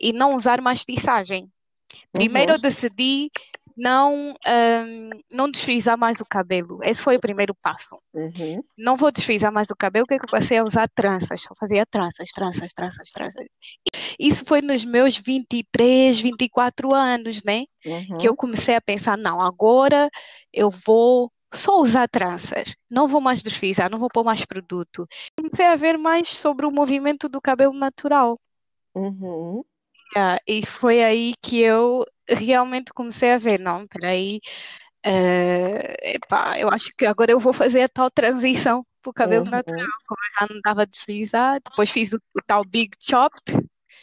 e 0.00 0.12
não 0.12 0.36
usar 0.36 0.60
mastiçagem. 0.60 1.50
Primeiro 2.12 2.52
Uhum. 2.52 2.56
eu 2.56 2.60
decidi 2.60 3.30
não, 3.76 4.34
ahm, 4.46 5.10
não 5.30 5.50
desfrizar 5.50 5.98
mais 5.98 6.20
o 6.20 6.26
cabelo. 6.26 6.80
Esse 6.84 7.02
foi 7.02 7.16
o 7.16 7.20
primeiro 7.20 7.54
passo. 7.62 7.98
Uhum. 8.14 8.62
Não 8.78 8.96
vou 8.96 9.12
desfrizar 9.12 9.52
mais 9.52 9.70
o 9.70 9.76
cabelo, 9.76 10.04
o 10.04 10.06
que 10.08 10.14
é 10.14 10.18
que 10.18 10.24
eu 10.24 10.30
passei 10.30 10.58
a 10.58 10.64
usar 10.64 10.88
tranças? 10.94 11.42
Só 11.42 11.54
fazia 11.58 11.86
tranças, 11.86 12.30
tranças, 12.30 12.72
tranças, 12.72 13.08
tranças. 13.10 13.46
Isso 14.18 14.44
foi 14.46 14.62
nos 14.62 14.84
meus 14.84 15.16
23, 15.18 16.20
24 16.20 16.94
anos, 16.94 17.42
né? 17.44 17.64
Que 18.18 18.28
eu 18.28 18.34
Uhum. 18.34 18.36
comecei 18.36 18.74
a 18.74 18.80
pensar, 18.80 19.16
não, 19.18 19.40
agora 19.40 20.08
eu 20.52 20.70
vou 20.70 21.30
só 21.54 21.78
usar 21.80 22.08
tranças, 22.08 22.74
não 22.90 23.06
vou 23.08 23.20
mais 23.20 23.42
desfrizar, 23.42 23.90
não 23.90 23.98
vou 23.98 24.08
pôr 24.10 24.24
mais 24.24 24.44
produto. 24.44 25.06
Comecei 25.36 25.66
a 25.66 25.76
ver 25.76 25.98
mais 25.98 26.28
sobre 26.28 26.66
o 26.66 26.70
movimento 26.70 27.28
do 27.28 27.40
cabelo 27.40 27.74
natural. 27.74 28.38
Uhum. 28.94 29.64
Yeah, 30.14 30.38
e 30.46 30.64
foi 30.66 31.02
aí 31.02 31.34
que 31.42 31.58
eu 31.60 32.04
realmente 32.28 32.92
comecei 32.92 33.32
a 33.32 33.38
ver, 33.38 33.58
não, 33.58 33.86
peraí, 33.86 34.40
eh, 35.04 36.14
epá, 36.16 36.58
eu 36.58 36.68
acho 36.70 36.92
que 36.96 37.06
agora 37.06 37.32
eu 37.32 37.40
vou 37.40 37.52
fazer 37.52 37.82
a 37.82 37.88
tal 37.88 38.10
transição 38.10 38.86
para 39.02 39.10
o 39.10 39.14
cabelo 39.14 39.44
natural, 39.46 39.86
Uhum. 39.86 39.92
como 40.08 40.20
eu 40.22 40.40
já 40.48 40.54
não 40.54 40.60
dava 40.62 40.82
a 40.82 40.84
deslizar, 40.86 41.60
depois 41.64 41.90
fiz 41.90 42.12
o, 42.12 42.18
o 42.36 42.42
tal 42.46 42.64
Big 42.64 42.96
Chop, 43.00 43.32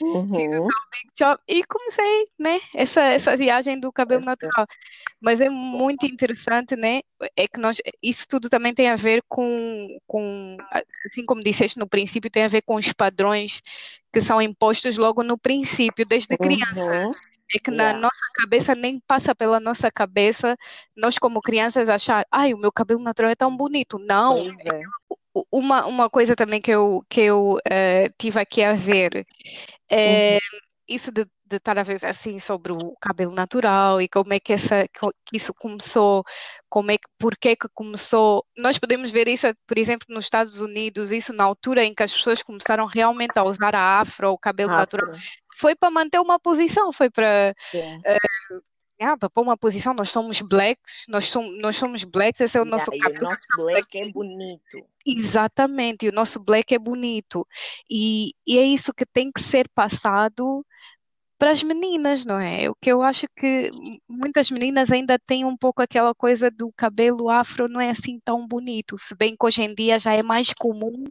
Uhum. 0.01 0.67
E 1.47 1.63
comecei, 1.65 2.25
né, 2.37 2.59
essa, 2.73 3.01
essa 3.01 3.35
viagem 3.35 3.79
do 3.79 3.91
cabelo 3.91 4.23
natural. 4.23 4.65
Mas 5.19 5.41
é 5.41 5.49
muito 5.49 6.05
interessante, 6.05 6.75
né? 6.75 7.01
É 7.35 7.47
que 7.47 7.59
nós, 7.59 7.81
isso 8.01 8.25
tudo 8.27 8.49
também 8.49 8.73
tem 8.73 8.89
a 8.89 8.95
ver 8.95 9.21
com, 9.27 9.87
com, 10.07 10.57
assim 11.05 11.25
como 11.25 11.43
disseste 11.43 11.77
no 11.77 11.87
princípio, 11.87 12.31
tem 12.31 12.43
a 12.43 12.47
ver 12.47 12.61
com 12.61 12.75
os 12.75 12.93
padrões 12.93 13.61
que 14.11 14.21
são 14.21 14.41
impostos 14.41 14.97
logo 14.97 15.23
no 15.23 15.37
princípio, 15.37 16.05
desde 16.05 16.37
criança. 16.37 16.81
Uhum. 16.81 17.11
É 17.53 17.57
que 17.57 17.71
na 17.71 17.85
Yeah. 17.85 17.99
nossa 17.99 18.25
cabeça 18.35 18.75
nem 18.75 18.99
passa 18.99 19.33
pela 19.33 19.59
nossa 19.59 19.91
cabeça, 19.91 20.55
nós 20.95 21.17
como 21.17 21.41
crianças 21.41 21.89
achar, 21.89 22.23
ai, 22.31 22.53
o 22.53 22.57
meu 22.59 22.71
cabelo 22.71 23.01
natural 23.01 23.31
é 23.31 23.35
tão 23.35 23.55
bonito. 23.55 23.97
Não, 23.97 24.35
Pois 24.35 24.59
é. 24.59 24.83
Uma, 25.51 25.85
uma 25.85 26.09
coisa 26.09 26.35
também 26.35 26.59
que 26.59 26.71
eu, 26.71 27.03
que 27.09 27.21
eu 27.21 27.57
eh, 27.69 28.09
tive 28.17 28.39
aqui 28.39 28.63
a 28.63 28.73
ver 28.73 29.25
é 29.91 30.39
isso 30.89 31.11
de, 31.11 31.25
de 31.45 31.57
estar 31.57 31.77
a 31.77 31.83
ver 31.83 32.03
assim 32.03 32.39
sobre 32.39 32.71
o 32.71 32.95
cabelo 32.99 33.31
natural 33.31 34.01
e 34.01 34.07
como 34.09 34.33
é 34.33 34.39
que, 34.39 34.53
essa, 34.53 34.87
que 34.87 35.37
isso 35.37 35.53
começou, 35.53 36.23
como 36.67 36.91
é 36.91 36.97
que, 36.97 37.07
por 37.17 37.37
que 37.37 37.55
que 37.55 37.67
começou. 37.73 38.43
Nós 38.57 38.77
podemos 38.79 39.11
ver 39.11 39.27
isso, 39.27 39.47
por 39.67 39.77
exemplo, 39.77 40.07
nos 40.09 40.25
Estados 40.25 40.59
Unidos, 40.59 41.11
isso 41.11 41.31
na 41.31 41.43
altura 41.43 41.85
em 41.85 41.93
que 41.93 42.03
as 42.03 42.13
pessoas 42.13 42.41
começaram 42.41 42.85
realmente 42.87 43.37
a 43.37 43.43
usar 43.43 43.75
a 43.75 43.99
afro, 43.99 44.31
o 44.31 44.37
cabelo 44.37 44.71
natural, 44.71 45.11
Afro. 45.11 45.21
foi 45.57 45.75
para 45.75 45.91
manter 45.91 46.19
uma 46.19 46.39
posição, 46.39 46.91
foi 46.91 47.09
para 47.09 47.53
Sim. 47.71 48.01
Ah, 48.99 49.17
para 49.17 49.29
pôr 49.29 49.41
uma 49.41 49.57
posição. 49.57 49.93
Nós 49.93 50.09
somos 50.09 50.41
blacks, 50.41 51.05
nós 51.07 51.25
somos, 51.25 51.59
nós 51.59 51.75
somos 51.75 52.03
blacks, 52.03 52.41
esse 52.41 52.57
é 52.57 52.61
o 52.61 52.65
Yeah, 52.65 52.77
nosso 52.77 52.93
e 52.93 53.17
o 53.17 53.21
nosso 53.21 53.45
black 53.57 53.97
é 53.97 54.11
bonito. 54.11 54.85
Exatamente, 55.05 56.05
e 56.05 56.09
o 56.09 56.11
nosso 56.11 56.39
black 56.39 56.73
é 56.73 56.79
bonito. 56.79 57.47
E, 57.89 58.33
e 58.45 58.57
é 58.57 58.63
isso 58.63 58.93
que 58.93 59.05
tem 59.05 59.31
que 59.31 59.41
ser 59.41 59.69
passado 59.69 60.65
para 61.37 61.51
as 61.51 61.63
meninas, 61.63 62.25
não 62.25 62.37
é? 62.37 62.69
O 62.69 62.75
que 62.75 62.91
eu 62.91 63.01
acho 63.01 63.25
que 63.35 63.71
muitas 64.07 64.51
meninas 64.51 64.91
ainda 64.91 65.17
têm 65.17 65.45
um 65.45 65.55
pouco 65.55 65.81
aquela 65.81 66.13
coisa 66.13 66.51
do 66.51 66.71
cabelo 66.73 67.29
afro 67.29 67.69
não 67.69 67.79
é 67.79 67.89
assim 67.89 68.19
tão 68.19 68.45
bonito, 68.45 68.97
se 68.99 69.15
bem 69.15 69.35
que 69.37 69.45
hoje 69.45 69.63
em 69.63 69.73
dia 69.73 69.97
já 69.97 70.13
é 70.13 70.21
mais 70.21 70.53
comum 70.53 71.05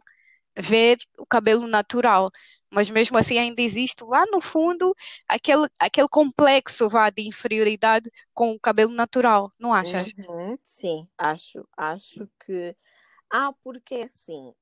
ver 0.55 0.99
o 1.17 1.25
cabelo 1.25 1.67
natural, 1.67 2.29
mas 2.71 2.89
mesmo 2.89 3.17
assim 3.17 3.37
ainda 3.37 3.61
existe 3.61 4.03
lá 4.03 4.25
no 4.27 4.39
fundo 4.41 4.95
aquele, 5.27 5.67
aquele 5.79 6.07
complexo 6.07 6.89
vá 6.89 7.09
de 7.09 7.23
inferioridade 7.27 8.09
com 8.33 8.51
o 8.51 8.59
cabelo 8.59 8.91
natural, 8.93 9.51
não 9.59 9.73
achas? 9.73 10.13
Uhum. 10.27 10.57
Sim, 10.63 11.07
acho, 11.17 11.67
acho 11.77 12.27
que. 12.45 12.75
Ah, 13.31 13.53
porque 13.63 13.95
assim, 13.97 14.53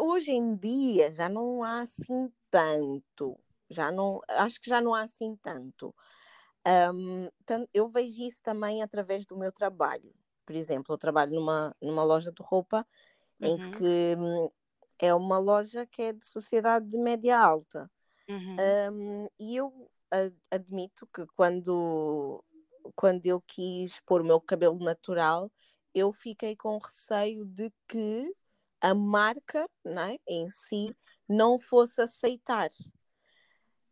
hoje 0.00 0.32
em 0.32 0.56
dia 0.56 1.12
já 1.12 1.28
não 1.28 1.62
há 1.64 1.82
assim 1.82 2.32
tanto. 2.50 3.38
Já 3.70 3.90
não, 3.90 4.20
acho 4.28 4.60
que 4.60 4.68
já 4.70 4.80
não 4.80 4.94
há 4.94 5.02
assim 5.02 5.36
tanto. 5.42 5.94
Tan- 7.46 7.66
eu 7.72 7.88
vejo 7.88 8.22
isso 8.22 8.42
também 8.42 8.82
através 8.82 9.24
do 9.26 9.36
meu 9.36 9.52
trabalho. 9.52 10.12
Por 10.46 10.54
exemplo, 10.54 10.94
eu 10.94 10.98
trabalho 10.98 11.32
numa, 11.34 11.74
numa 11.80 12.02
loja 12.04 12.30
de 12.32 12.42
roupa 12.42 12.86
em 13.42 13.58
Uhum, 13.58 13.72
que 13.72 14.16
hum, 14.18 14.50
é 14.98 15.14
uma 15.14 15.38
loja 15.38 15.86
que 15.86 16.02
é 16.02 16.12
de 16.12 16.26
sociedade 16.26 16.88
de 16.88 16.98
média 16.98 17.38
alta. 17.38 17.90
uhum, 18.28 18.74
Hum, 18.92 19.26
e 19.40 19.56
eu 19.56 19.90
admito 20.50 21.06
que 21.14 21.26
quando, 21.36 22.42
quando 22.94 23.26
eu 23.26 23.40
quis 23.42 24.00
pôr 24.06 24.20
o 24.22 24.24
meu 24.24 24.40
cabelo 24.40 24.78
natural, 24.78 25.50
eu 25.94 26.12
fiquei 26.12 26.56
com 26.56 26.78
receio 26.78 27.44
de 27.46 27.72
que 27.88 28.34
a 28.80 28.94
marca, 28.94 29.68
né, 29.84 30.16
em 30.28 30.48
si 30.50 30.94
não 31.28 31.58
fosse 31.58 32.00
aceitar. 32.02 32.70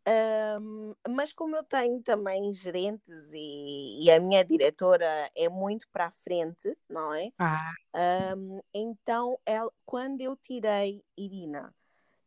Hum, 0.05 0.93
mas 1.07 1.31
como 1.33 1.55
eu 1.55 1.63
tenho 1.63 2.01
também 2.03 2.53
gerentes 2.53 3.29
e, 3.33 4.03
e 4.05 4.11
a 4.11 4.19
minha 4.19 4.43
diretora 4.43 5.31
é 5.35 5.47
muito 5.47 5.87
para 5.91 6.07
a 6.07 6.11
frente, 6.11 6.77
não 6.89 7.13
é? 7.13 7.31
Ah, 7.37 7.73
Hum, 7.95 8.61
então, 8.73 9.39
ela, 9.45 9.71
quando 9.85 10.21
eu 10.21 10.35
tirei 10.37 11.03
Irina 11.17 11.75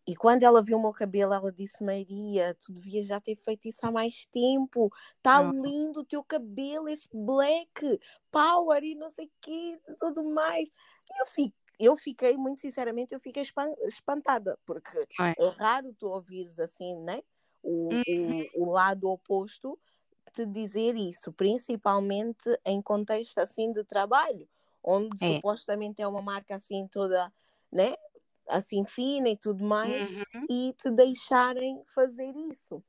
e 0.06 0.16
quando 0.16 0.42
ela 0.44 0.62
viu 0.62 0.78
o 0.78 0.82
meu 0.82 0.92
cabelo, 0.92 1.34
ela 1.34 1.52
disse: 1.52 1.84
Maria, 1.84 2.54
tu 2.54 2.72
devias 2.72 3.06
já 3.06 3.20
ter 3.20 3.36
feito 3.36 3.68
isso 3.68 3.86
há 3.86 3.92
mais 3.92 4.26
tempo. 4.26 4.90
Tá 5.22 5.40
oh, 5.40 5.52
lindo 5.52 6.00
o 6.00 6.06
teu 6.06 6.24
cabelo, 6.24 6.88
esse 6.88 7.08
black, 7.14 8.00
power 8.30 8.82
e 8.84 8.94
não 8.96 9.10
sei 9.10 9.26
o 9.26 9.32
quê, 9.40 9.80
tudo 10.00 10.24
mais. 10.24 10.68
E 11.10 11.22
eu, 11.22 11.26
fico, 11.26 11.56
eu 11.80 11.96
fiquei, 11.96 12.36
muito 12.36 12.60
sinceramente, 12.62 13.14
eu 13.14 13.20
fiquei 13.20 13.42
espan- 13.42 13.74
espantada, 13.86 14.58
porque 14.66 15.06
é. 15.20 15.34
é 15.38 15.48
raro 15.58 15.94
tu 15.98 16.08
ouvires 16.08 16.58
assim, 16.60 16.94
né? 17.04 17.22
O, 17.68 17.98
Uhum, 17.98 18.04
o, 18.06 18.48
o 18.54 18.70
lado 18.72 19.08
oposto 19.10 19.78
te 20.32 20.46
dizer 20.46 20.96
isso, 20.96 21.32
principalmente 21.32 22.48
em 22.64 22.82
contexto 22.82 23.38
assim 23.38 23.72
de 23.72 23.84
trabalho, 23.84 24.48
onde 24.84 25.18
é. 25.20 25.40
supostamente 25.40 26.02
é 26.02 26.06
uma 26.08 26.22
marca 26.22 26.56
assim 26.56 26.86
toda, 26.88 27.32
né? 27.72 27.94
Assim 28.48 28.84
fina 28.84 29.28
e 29.30 29.36
tudo 29.36 29.64
mais, 29.64 30.12
Uhum, 30.12 30.48
e 30.48 30.74
te 30.78 30.90
deixarem 30.90 31.82
fazer 31.86 32.34
isso. 32.36 32.84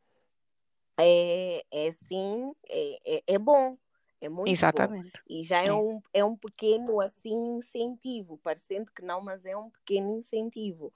É, 1.00 1.64
é 1.72 1.92
sim, 1.94 2.54
é, 2.70 3.18
é, 3.18 3.24
é 3.36 3.40
bom, 3.40 3.78
é 4.20 4.28
muito 4.30 4.68
bom. 4.68 4.92
exatamente. 4.92 5.22
E 5.30 5.44
já 5.44 5.62
é 5.62 5.72
É. 5.72 5.74
um, 5.74 6.02
é 6.14 6.24
um 6.24 6.36
pequeno 6.36 7.00
assim 7.02 7.58
incentivo, 7.58 8.38
parecendo 8.40 8.92
que 8.92 9.04
não, 9.04 9.22
mas 9.22 9.46
é 9.46 9.56
um 9.56 9.70
pequeno 9.70 10.10
incentivo. 10.18 10.92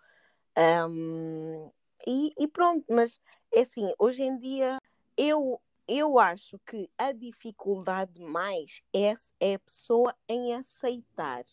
Ahm, 0.55 1.71
e, 2.07 2.33
e 2.39 2.47
pronto, 2.47 2.85
mas 2.89 3.19
é 3.53 3.61
assim, 3.61 3.93
hoje 3.99 4.23
em 4.23 4.37
dia 4.37 4.77
eu, 5.17 5.61
eu 5.87 6.17
acho 6.19 6.59
que 6.65 6.89
a 6.97 7.11
dificuldade 7.11 8.19
mais 8.19 8.81
é, 8.93 9.13
é 9.39 9.55
a 9.55 9.59
pessoa 9.59 10.15
em 10.27 10.53
aceitar, 10.53 11.43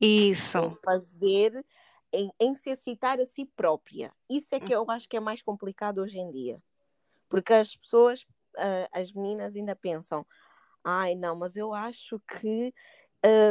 em 0.00 0.30
Isso. 0.30 0.78
fazer, 0.84 1.64
em, 2.12 2.30
em 2.40 2.54
se 2.54 2.70
aceitar 2.70 3.20
a 3.20 3.26
si 3.26 3.44
própria. 3.44 4.12
Isso 4.30 4.54
é 4.54 4.60
que 4.60 4.74
eu 4.74 4.88
acho 4.88 5.08
que 5.08 5.16
é 5.16 5.20
mais 5.20 5.42
complicado 5.42 5.98
hoje 5.98 6.18
em 6.18 6.30
dia. 6.30 6.62
Porque 7.28 7.52
as 7.52 7.76
pessoas, 7.76 8.24
ah, 8.56 8.88
as 8.92 9.12
meninas 9.12 9.54
ainda 9.54 9.76
pensam, 9.76 10.26
ai 10.82 11.14
não, 11.14 11.36
mas 11.36 11.56
eu 11.56 11.74
acho 11.74 12.20
que 12.20 12.72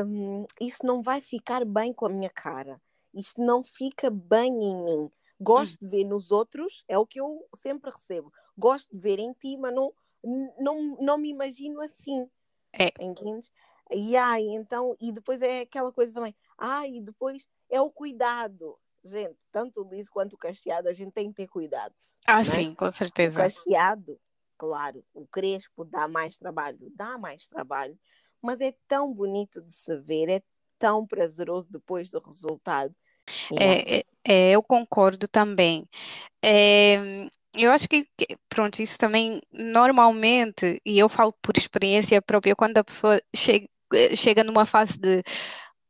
hum, 0.06 0.46
isso 0.60 0.86
não 0.86 1.02
vai 1.02 1.22
ficar 1.22 1.66
bem 1.66 1.94
com 1.94 2.06
a 2.06 2.10
minha 2.10 2.30
cara. 2.30 2.82
Isto 3.14 3.42
não 3.42 3.64
fica 3.64 4.10
bem 4.10 4.54
em 4.54 4.84
mim. 4.84 5.12
Gosto 5.40 5.80
de 5.80 5.88
ver 5.88 6.04
nos 6.04 6.32
outros, 6.32 6.84
é 6.88 6.98
o 6.98 7.06
que 7.06 7.20
eu 7.20 7.48
sempre 7.56 7.92
recebo. 7.92 8.32
Gosto 8.58 8.96
de 8.96 9.02
ver 9.02 9.20
em 9.20 9.34
ti, 9.34 9.56
mas 9.58 9.74
não, 9.74 9.94
não, 10.60 10.96
não 11.00 11.18
me 11.18 11.30
imagino 11.30 11.82
assim. 11.82 12.30
É. 12.74 12.92
Entendes? 13.00 13.52
E 13.92 14.18
ai, 14.18 14.44
então, 14.44 14.96
e 15.00 15.12
depois 15.12 15.42
é 15.42 15.62
aquela 15.62 15.92
coisa 15.92 16.14
também. 16.14 16.36
Ai, 16.58 16.96
e 16.98 17.02
depois 17.02 17.48
é 17.70 17.80
o 17.80 17.90
cuidado. 17.90 18.78
Gente, 19.04 19.38
tanto 19.52 19.84
o 19.84 19.90
liso 19.90 20.12
quanto 20.12 20.34
o 20.34 20.38
cacheado, 20.38 20.90
a 20.90 20.94
gente 20.94 21.14
tem 21.14 21.30
que 21.30 21.36
ter 21.36 21.48
cuidado. 21.48 21.94
Ah, 22.26 22.38
né? 22.38 22.44
sim, 22.44 22.76
com 22.76 22.86
O 22.86 22.92
certeza. 22.92 23.38
cacheado, 23.38 24.20
claro, 24.58 25.06
o 25.14 25.26
crespo 25.28 25.86
dá 25.86 26.08
mais 26.08 26.38
trabalho, 26.38 26.92
dá 26.96 27.18
mais 27.18 27.48
trabalho, 27.48 27.98
mas 28.42 28.60
é 28.60 28.76
tão 28.88 29.14
bonito 29.14 29.62
de 29.62 29.72
se 29.72 29.96
ver, 29.98 30.30
é 30.30 30.42
tão 30.78 31.08
prazeroso 31.08 31.70
depois 31.72 32.10
do 32.10 32.20
resultado. 32.20 32.94
É, 33.56 34.00
é, 34.00 34.04
é, 34.26 34.52
eu 34.52 34.64
concordo 34.64 35.28
também. 35.28 35.88
É, 36.44 36.98
Eu 37.54 37.72
acho 37.72 37.90
que, 37.90 38.04
que, 38.18 38.38
pronto, 38.50 38.80
isso 38.82 38.98
também 39.00 39.42
normalmente, 39.52 40.82
e 40.86 41.00
eu 41.00 41.10
falo 41.10 41.34
por 41.42 41.58
experiência 41.58 42.22
própria, 42.22 42.56
quando 42.56 42.78
a 42.80 42.84
pessoa 42.84 43.22
chega, 43.36 43.68
chega 44.16 44.44
numa 44.44 44.66
fase 44.66 45.00
de 45.00 45.24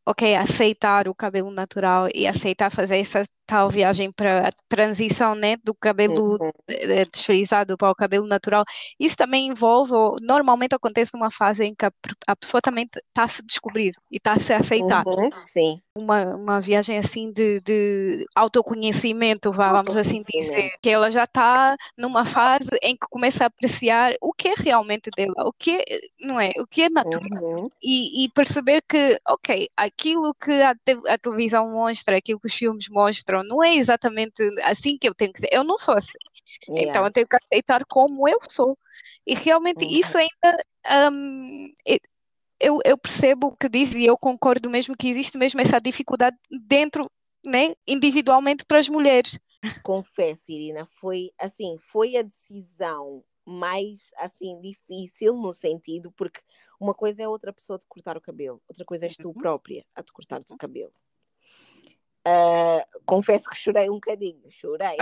ok, 0.05 0.35
aceitar 0.35 1.07
o 1.07 1.15
cabelo 1.15 1.51
natural 1.51 2.07
e 2.15 2.27
aceitar 2.27 2.71
fazer 2.71 2.97
essa 2.99 3.23
tal 3.47 3.69
viagem 3.69 4.11
para 4.11 4.49
a 4.49 4.51
transição, 4.67 5.33
né, 5.33 5.55
do 5.63 5.73
cabelo 5.73 6.37
uhum. 6.39 6.51
desfrizado 7.11 7.77
para 7.77 7.89
o 7.89 7.95
cabelo 7.95 8.27
natural. 8.27 8.63
Isso 8.99 9.15
também 9.15 9.47
envolve, 9.47 9.93
normalmente 10.21 10.75
acontece 10.75 11.13
numa 11.13 11.31
fase 11.31 11.63
em 11.63 11.73
que 11.73 11.85
a, 11.85 11.91
a 12.27 12.35
pessoa 12.35 12.61
também 12.61 12.87
está 12.93 13.23
a 13.23 13.27
se 13.27 13.43
descobrir 13.45 13.93
e 14.11 14.17
está 14.17 14.33
a 14.33 14.39
se 14.39 14.53
aceitar. 14.53 15.05
Uhum, 15.07 15.29
sim. 15.31 15.79
Uma, 15.95 16.35
uma 16.35 16.61
viagem 16.61 16.97
assim 16.97 17.31
de, 17.31 17.59
de 17.61 18.25
autoconhecimento, 18.35 19.51
vamos 19.51 19.95
assim 19.95 20.21
dizer, 20.21 20.73
que 20.81 20.89
ela 20.89 21.09
já 21.09 21.23
está 21.23 21.75
numa 21.97 22.25
fase 22.25 22.69
em 22.83 22.95
que 22.95 23.07
começa 23.09 23.45
a 23.45 23.47
apreciar 23.47 24.13
o 24.21 24.33
que 24.33 24.49
é 24.49 24.53
realmente 24.57 25.09
dela, 25.15 25.47
o 25.47 25.53
que 25.53 25.77
é, 25.77 25.99
não 26.19 26.39
é, 26.39 26.51
o 26.57 26.67
que 26.67 26.83
é 26.83 26.89
natural. 26.89 27.41
Uhum. 27.41 27.69
E, 27.81 28.25
e, 28.25 28.29
perceber 28.29 28.83
que, 28.87 29.17
ok, 29.27 29.69
aquilo 29.75 30.33
que 30.35 30.51
a, 30.61 30.75
te, 30.75 30.97
a 31.07 31.17
televisão 31.17 31.71
mostra, 31.71 32.17
aquilo 32.17 32.39
que 32.39 32.47
os 32.47 32.53
filmes 32.53 32.87
mostram, 32.89 33.36
não 33.43 33.63
é 33.63 33.75
exatamente 33.75 34.43
assim 34.63 34.97
que 34.97 35.07
eu 35.07 35.15
tenho 35.15 35.33
que 35.33 35.41
ser. 35.41 35.49
Eu 35.51 35.63
não 35.63 35.77
sou 35.77 35.95
assim. 35.95 36.17
Yeah. 36.69 36.89
Então 36.89 37.05
eu 37.05 37.11
tenho 37.11 37.27
que 37.27 37.35
aceitar 37.35 37.85
como 37.85 38.27
eu 38.27 38.39
sou. 38.49 38.77
E 39.25 39.33
realmente 39.35 39.83
uhum. 39.83 39.91
isso 39.91 40.17
ainda 40.17 41.11
um, 41.11 41.71
eu, 42.59 42.79
eu 42.83 42.97
percebo 42.97 43.47
o 43.47 43.55
que 43.55 43.69
diz 43.69 43.93
e 43.93 44.05
eu 44.05 44.17
concordo 44.17 44.69
mesmo 44.69 44.95
que 44.95 45.09
existe 45.09 45.37
mesmo 45.37 45.61
essa 45.61 45.79
dificuldade 45.79 46.37
dentro, 46.49 47.09
né, 47.45 47.75
individualmente 47.87 48.65
para 48.65 48.79
as 48.79 48.89
mulheres. 48.89 49.39
Confesso, 49.83 50.51
Irina, 50.51 50.87
foi 50.99 51.31
assim, 51.37 51.77
foi 51.79 52.15
a 52.17 52.21
decisão 52.21 53.23
mais 53.45 54.11
assim 54.17 54.59
difícil 54.59 55.33
no 55.35 55.53
sentido 55.53 56.11
porque 56.11 56.41
uma 56.79 56.93
coisa 56.93 57.23
é 57.23 57.27
outra 57.27 57.53
pessoa 57.53 57.79
te 57.79 57.85
cortar 57.87 58.17
o 58.17 58.21
cabelo, 58.21 58.61
outra 58.67 58.83
coisa 58.83 59.05
és 59.05 59.15
tu 59.15 59.29
uhum. 59.29 59.33
própria 59.33 59.85
a 59.95 60.03
te 60.03 60.11
cortar 60.11 60.41
o 60.49 60.57
cabelo. 60.57 60.93
Uh, 62.27 62.83
confesso 63.05 63.49
que 63.49 63.55
chorei 63.55 63.89
um 63.89 63.95
bocadinho, 63.95 64.51
chorei. 64.51 64.97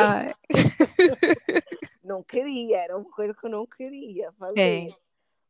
não 2.03 2.21
queria, 2.21 2.77
era 2.83 2.95
uma 2.95 3.09
coisa 3.09 3.33
que 3.33 3.47
eu 3.47 3.49
não 3.49 3.65
queria 3.65 4.31
fazer. 4.33 4.89
É. 4.89 4.95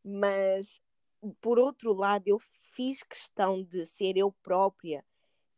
Mas, 0.02 0.82
por 1.42 1.60
outro 1.60 1.92
lado, 1.92 2.28
eu 2.28 2.40
fiz 2.76 3.04
questão 3.04 3.62
de 3.62 3.86
ser 3.86 4.16
eu 4.16 4.32
própria, 4.42 5.04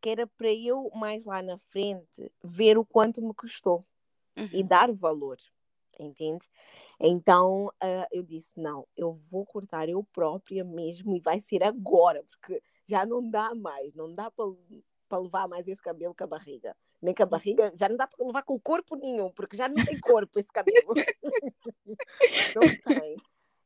que 0.01 0.09
era 0.09 0.25
para 0.25 0.51
eu, 0.51 0.89
mais 0.95 1.23
lá 1.23 1.41
na 1.43 1.59
frente, 1.59 2.31
ver 2.43 2.79
o 2.79 2.85
quanto 2.85 3.21
me 3.21 3.33
custou 3.33 3.85
uhum. 4.35 4.49
e 4.51 4.63
dar 4.63 4.91
valor, 4.91 5.37
entende? 5.99 6.49
Então, 6.99 7.67
uh, 7.67 8.07
eu 8.11 8.23
disse: 8.23 8.51
não, 8.59 8.87
eu 8.95 9.19
vou 9.29 9.45
cortar 9.45 9.87
eu 9.87 10.03
própria 10.13 10.63
mesmo 10.63 11.15
e 11.15 11.19
vai 11.19 11.41
ser 11.41 11.63
agora, 11.63 12.23
porque 12.23 12.61
já 12.87 13.05
não 13.05 13.29
dá 13.29 13.53
mais, 13.53 13.93
não 13.93 14.15
dá 14.15 14.31
para 14.31 14.45
para 15.07 15.19
levar 15.19 15.47
mais 15.47 15.67
esse 15.67 15.81
cabelo 15.81 16.13
com 16.15 16.23
a 16.23 16.27
barriga. 16.27 16.75
Nem 17.01 17.13
com 17.13 17.23
a 17.23 17.25
barriga, 17.27 17.73
já 17.75 17.87
não 17.87 17.95
dá 17.95 18.07
para 18.07 18.25
levar 18.25 18.43
com 18.43 18.55
o 18.55 18.59
corpo 18.59 18.95
nenhum, 18.95 19.31
porque 19.31 19.57
já 19.57 19.67
não 19.67 19.83
tem 19.83 19.99
corpo 19.99 20.39
esse 20.39 20.51
cabelo. 20.51 20.93
não 22.55 22.95
tem. 22.95 23.17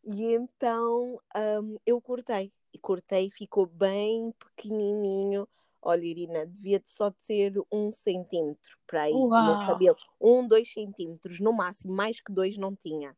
E 0.04 0.34
então 0.34 1.20
um, 1.36 1.78
eu 1.86 2.02
cortei. 2.02 2.52
E 2.74 2.78
cortei, 2.78 3.30
ficou 3.30 3.66
bem 3.66 4.34
pequenininho. 4.40 5.48
Olha, 5.82 6.06
Irina, 6.06 6.46
devia 6.46 6.82
só 6.86 7.12
ser 7.18 7.54
um 7.72 7.92
centímetro 7.92 8.78
para 8.86 9.04
aí 9.04 9.14
Uau. 9.14 9.46
meu 9.46 9.68
cabelo. 9.68 9.98
Um, 10.20 10.48
dois 10.48 10.72
centímetros 10.72 11.40
no 11.40 11.52
máximo, 11.52 11.94
mais 11.94 12.22
que 12.22 12.32
dois 12.32 12.58
não 12.58 12.76
tinha. 12.76 13.16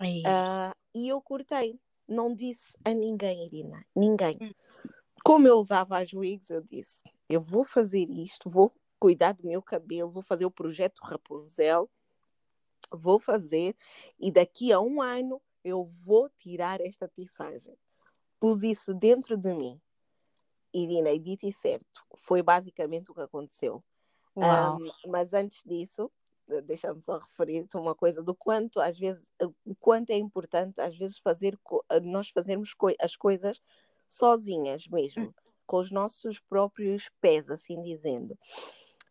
Uh, 0.00 0.74
e 0.94 1.08
eu 1.08 1.20
cortei. 1.20 1.78
Não 2.08 2.34
disse 2.34 2.76
a 2.84 2.92
ninguém, 2.92 3.44
Irina. 3.44 3.86
Ninguém. 3.94 4.36
Hum 4.40 4.50
como 5.24 5.46
eu 5.46 5.58
usava 5.58 5.98
as 5.98 6.12
wigs, 6.12 6.50
eu 6.50 6.62
disse: 6.62 7.02
eu 7.28 7.40
vou 7.40 7.64
fazer 7.64 8.08
isto, 8.10 8.48
vou 8.50 8.72
cuidar 8.98 9.32
do 9.32 9.46
meu 9.46 9.62
cabelo, 9.62 10.10
vou 10.10 10.22
fazer 10.22 10.44
o 10.44 10.50
projeto 10.50 11.00
Rapunzel, 11.02 11.88
vou 12.90 13.18
fazer, 13.18 13.76
e 14.18 14.30
daqui 14.30 14.72
a 14.72 14.80
um 14.80 15.00
ano 15.00 15.40
eu 15.64 15.84
vou 16.04 16.28
tirar 16.38 16.80
esta 16.80 17.08
tissagem. 17.08 17.76
Pus 18.38 18.62
isso 18.62 18.94
dentro 18.94 19.36
de 19.36 19.54
mim. 19.54 19.80
Irina, 20.72 21.10
e 21.10 21.18
dito 21.18 21.46
e 21.46 21.52
certo, 21.52 22.04
foi 22.16 22.42
basicamente 22.42 23.10
o 23.10 23.14
que 23.14 23.20
aconteceu. 23.20 23.82
Um, 24.36 25.10
mas 25.10 25.34
antes 25.34 25.62
disso, 25.64 26.10
deixa-me 26.64 27.02
só 27.02 27.18
referir 27.18 27.66
uma 27.74 27.94
coisa 27.94 28.22
do 28.22 28.34
quanto 28.34 28.80
às 28.80 28.98
vezes 28.98 29.28
o 29.64 29.74
quanto 29.74 30.10
é 30.10 30.16
importante 30.16 30.80
às 30.80 30.96
vezes 30.96 31.18
fazer 31.18 31.58
nós 32.02 32.30
fazermos 32.30 32.74
co 32.74 32.88
as 33.00 33.14
coisas 33.14 33.60
sozinhas 34.10 34.88
mesmo, 34.88 35.26
hum. 35.26 35.32
com 35.66 35.78
os 35.78 35.90
nossos 35.90 36.40
próprios 36.40 37.08
pés, 37.20 37.48
assim 37.48 37.80
dizendo. 37.80 38.36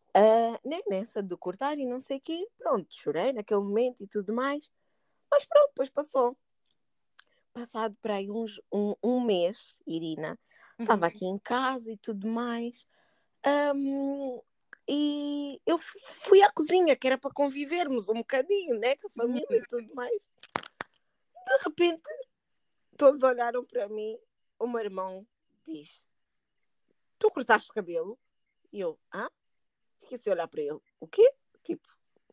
Uh, 0.09 0.59
nessa 0.89 1.23
de 1.23 1.37
cortar 1.37 1.77
e 1.77 1.85
não 1.85 1.99
sei 1.99 2.17
o 2.17 2.21
quê, 2.21 2.47
pronto, 2.57 2.87
chorei 2.93 3.31
naquele 3.31 3.61
momento 3.61 4.03
e 4.03 4.07
tudo 4.07 4.33
mais, 4.33 4.69
mas 5.31 5.45
pronto, 5.45 5.69
depois 5.69 5.89
passou. 5.89 6.37
Passado 7.53 7.95
para 8.01 8.15
aí 8.15 8.29
uns, 8.29 8.59
um, 8.71 8.93
um 9.01 9.21
mês, 9.21 9.73
Irina, 9.87 10.37
estava 10.77 11.05
uhum. 11.05 11.11
aqui 11.11 11.25
em 11.25 11.37
casa 11.37 11.91
e 11.91 11.97
tudo 11.97 12.27
mais, 12.27 12.85
um, 13.75 14.41
e 14.87 15.61
eu 15.65 15.77
fui 15.77 16.41
à 16.41 16.51
cozinha, 16.51 16.95
que 16.95 17.07
era 17.07 17.17
para 17.17 17.31
convivermos 17.31 18.09
um 18.09 18.15
bocadinho, 18.15 18.77
né, 18.79 18.97
com 18.97 19.07
a 19.07 19.11
família 19.11 19.57
e 19.57 19.67
tudo 19.67 19.93
mais. 19.93 20.29
De 21.47 21.63
repente, 21.63 22.09
todos 22.97 23.23
olharam 23.23 23.63
para 23.63 23.87
mim 23.87 24.17
o 24.59 24.67
meu 24.67 24.81
irmão 24.81 25.25
diz: 25.65 26.05
Tu 27.17 27.31
cortaste 27.31 27.71
o 27.71 27.73
cabelo? 27.73 28.19
E 28.71 28.79
eu, 28.79 28.99
ah? 29.11 29.31
Fiquei 30.01 30.17
assim 30.17 30.29
a 30.29 30.33
olhar 30.33 30.47
para 30.47 30.61
ele: 30.61 30.79
O 30.99 31.07
quê? 31.07 31.33
Tipo, 31.63 31.87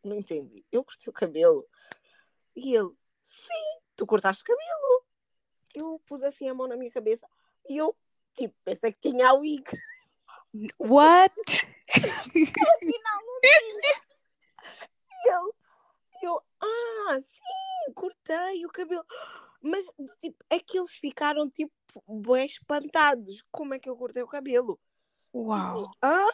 não 0.04 0.16
entendi. 0.16 0.64
Eu 0.70 0.84
cortei 0.84 1.08
o 1.08 1.12
cabelo. 1.12 1.66
E 2.54 2.74
ele: 2.74 2.90
Sim, 3.22 3.80
tu 3.94 4.06
cortaste 4.06 4.42
o 4.42 4.46
cabelo. 4.46 5.04
Eu 5.74 6.00
pus 6.06 6.22
assim 6.22 6.48
a 6.48 6.54
mão 6.54 6.66
na 6.66 6.76
minha 6.76 6.90
cabeça 6.90 7.28
e 7.68 7.76
eu, 7.76 7.96
tipo, 8.34 8.54
pensei 8.64 8.92
que 8.92 9.10
tinha 9.10 9.28
a 9.28 9.34
wig. 9.34 9.64
What? 10.78 11.34
Afinal, 11.90 13.22
não 13.26 13.40
tinha. 13.40 14.06
E 15.10 15.28
eu, 15.28 15.54
eu, 16.22 16.42
ah, 16.60 17.20
sim, 17.20 17.92
cortei 17.94 18.64
o 18.64 18.70
cabelo. 18.70 19.04
Mas, 19.62 19.85
tipo, 20.21 20.37
é 20.51 20.59
que 20.59 20.79
eles 20.79 20.92
ficaram, 20.92 21.49
tipo, 21.51 21.73
bem 22.09 22.47
espantados. 22.47 23.45
Como 23.51 23.75
é 23.75 23.79
que 23.79 23.88
eu 23.88 23.97
cortei 23.97 24.23
o 24.23 24.29
cabelo? 24.29 24.79
Uau! 25.35 25.90
Tipo, 25.90 25.97
Hã? 26.03 26.27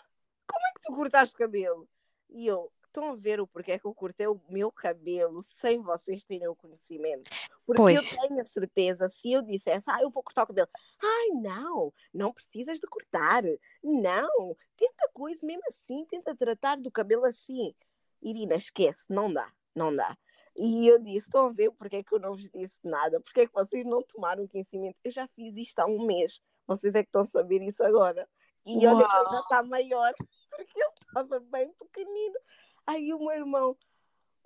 Como 0.47 0.67
é 0.67 0.73
que 0.75 0.81
tu 0.83 0.95
cortaste 0.95 1.35
o 1.35 1.39
cabelo? 1.39 1.89
E 2.31 2.47
eu, 2.47 2.73
estão 2.93 3.11
a 3.11 3.17
ver 3.17 3.41
o 3.41 3.47
porquê 3.47 3.79
que 3.79 3.87
eu 3.87 3.95
cortei 3.95 4.27
o 4.27 4.41
meu 4.49 4.71
cabelo 4.71 5.43
sem 5.43 5.81
vocês 5.81 6.23
terem 6.25 6.47
o 6.47 6.55
conhecimento. 6.55 7.31
Porque 7.67 7.81
pois. 7.81 8.13
eu 8.13 8.19
tenho 8.19 8.41
a 8.41 8.45
certeza, 8.45 9.09
se 9.09 9.33
eu 9.33 9.43
dissesse, 9.43 9.91
ah, 9.91 10.03
eu 10.03 10.11
vou 10.11 10.23
cortar 10.23 10.45
o 10.45 10.47
cabelo. 10.47 10.69
Ai, 11.03 11.41
não, 11.41 11.93
não 12.13 12.33
precisas 12.33 12.79
de 12.79 12.87
cortar. 12.87 13.43
Não, 13.83 14.57
tenta 14.77 15.09
coisa 15.13 15.45
mesmo 15.47 15.63
assim, 15.69 16.05
tenta 16.07 16.37
tratar 16.37 16.77
do 16.77 16.91
cabelo 16.91 17.25
assim. 17.25 17.75
Irina, 18.21 18.55
esquece, 18.55 19.05
não 19.09 19.33
dá, 19.33 19.51
não 19.75 19.95
dá. 19.95 20.17
E 20.57 20.87
eu 20.87 20.99
disse: 20.99 21.27
estão 21.29 21.47
a 21.47 21.53
ver 21.53 21.71
porque 21.73 21.97
é 21.97 22.03
que 22.03 22.15
eu 22.15 22.21
não 22.21 22.33
vos 22.33 22.49
disse 22.51 22.79
nada? 22.85 23.21
Porque 23.21 23.43
é 23.43 23.47
que 23.47 23.53
vocês 23.53 23.85
não 23.85 24.03
tomaram 24.03 24.47
conhecimento? 24.47 24.97
Eu 25.03 25.11
já 25.11 25.27
fiz 25.29 25.57
isto 25.57 25.79
há 25.79 25.87
um 25.87 26.05
mês. 26.05 26.41
Vocês 26.67 26.95
é 26.95 27.03
que 27.03 27.09
estão 27.09 27.23
a 27.23 27.27
saber 27.27 27.62
isso 27.62 27.83
agora. 27.83 28.29
E 28.65 28.87
Uau. 28.87 28.97
olha 28.97 29.09
que 29.09 29.17
ele 29.17 29.31
já 29.31 29.41
está 29.41 29.62
maior, 29.62 30.15
porque 30.51 30.81
ele 30.81 30.93
estava 31.07 31.41
bem 31.41 31.73
pequenino. 31.73 32.38
Aí 32.87 33.12
o 33.12 33.19
meu 33.19 33.33
irmão, 33.33 33.77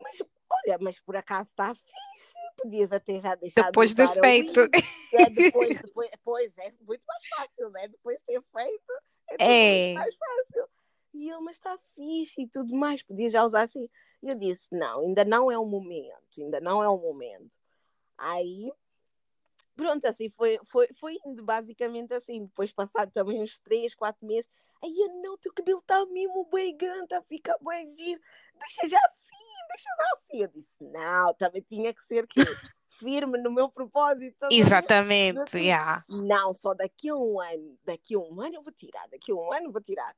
mas 0.01 0.17
olha, 0.21 0.79
mas 0.81 1.01
por 1.01 1.17
acaso 1.17 1.51
está 1.51 1.75
fixe, 1.75 2.35
podias 2.57 2.93
até 2.93 3.21
já 3.21 3.35
deixar 3.35 3.67
Depois 3.67 3.95
de, 3.95 4.07
de 4.07 4.21
feito. 4.21 4.61
É, 4.61 5.31
depois, 5.31 5.81
depois, 5.83 6.11
depois 6.11 6.59
é 6.59 6.73
muito 6.81 7.05
mais 7.07 7.29
fácil, 7.29 7.71
né? 7.71 7.89
Depois 7.89 8.19
de 8.19 8.25
ter 8.25 8.43
feito, 8.43 8.93
é, 9.39 9.93
é. 9.93 9.95
mais 9.95 10.15
fácil. 10.15 10.69
E 11.15 11.31
ele, 11.31 11.41
mas 11.41 11.57
está 11.57 11.77
fixe 11.95 12.43
e 12.43 12.49
tudo 12.49 12.75
mais, 12.75 13.03
podia 13.03 13.29
já 13.29 13.45
usar 13.45 13.63
assim. 13.63 13.89
E 14.23 14.29
eu 14.29 14.35
disse: 14.35 14.67
não, 14.73 15.01
ainda 15.01 15.25
não 15.25 15.51
é 15.51 15.59
o 15.59 15.65
momento, 15.65 16.41
ainda 16.41 16.61
não 16.61 16.83
é 16.83 16.89
o 16.89 16.97
momento. 16.97 17.59
Aí, 18.17 18.73
pronto, 19.75 20.05
assim 20.07 20.31
foi, 20.31 20.59
foi, 20.65 20.89
foi 20.95 21.19
indo 21.25 21.45
basicamente 21.45 22.13
assim. 22.15 22.45
Depois, 22.45 22.73
passado 22.73 23.11
também 23.13 23.43
uns 23.43 23.59
3, 23.59 23.95
4 23.95 24.27
meses, 24.27 24.51
aí 24.83 24.95
eu 24.99 25.23
não, 25.23 25.37
teu 25.37 25.53
cabelo 25.53 25.81
está 25.81 26.05
mesmo 26.07 26.49
bem 26.53 26.77
grande, 26.77 27.05
está 27.05 27.19
a 27.19 27.23
ficar 27.23 27.57
bem 27.61 27.91
giro, 27.91 28.21
deixa 28.59 28.89
já 28.89 28.99
assim, 28.99 29.69
deixa 29.69 29.89
já 29.97 30.05
assim. 30.15 30.43
Eu 30.43 30.49
disse: 30.49 30.75
não, 30.81 31.35
também 31.35 31.63
tinha 31.63 31.93
que 31.93 32.05
ser 32.05 32.27
que. 32.27 32.41
firme 32.99 33.37
no 33.43 33.53
meu 33.53 33.69
propósito. 33.69 34.49
Exatamente, 34.51 35.59
yeah. 35.59 36.03
Não, 36.09 36.55
só 36.55 36.73
daqui 36.73 37.11
a 37.11 37.15
um 37.15 37.39
ano, 37.39 37.79
daqui 37.85 38.15
a 38.15 38.19
um 38.19 38.41
ano 38.41 38.55
eu 38.55 38.63
vou 38.63 38.73
tirar, 38.73 39.07
daqui 39.09 39.33
a 39.33 39.35
um 39.35 39.53
ano 39.53 39.67
eu 39.67 39.73
vou 39.73 39.83
tirar. 39.83 40.17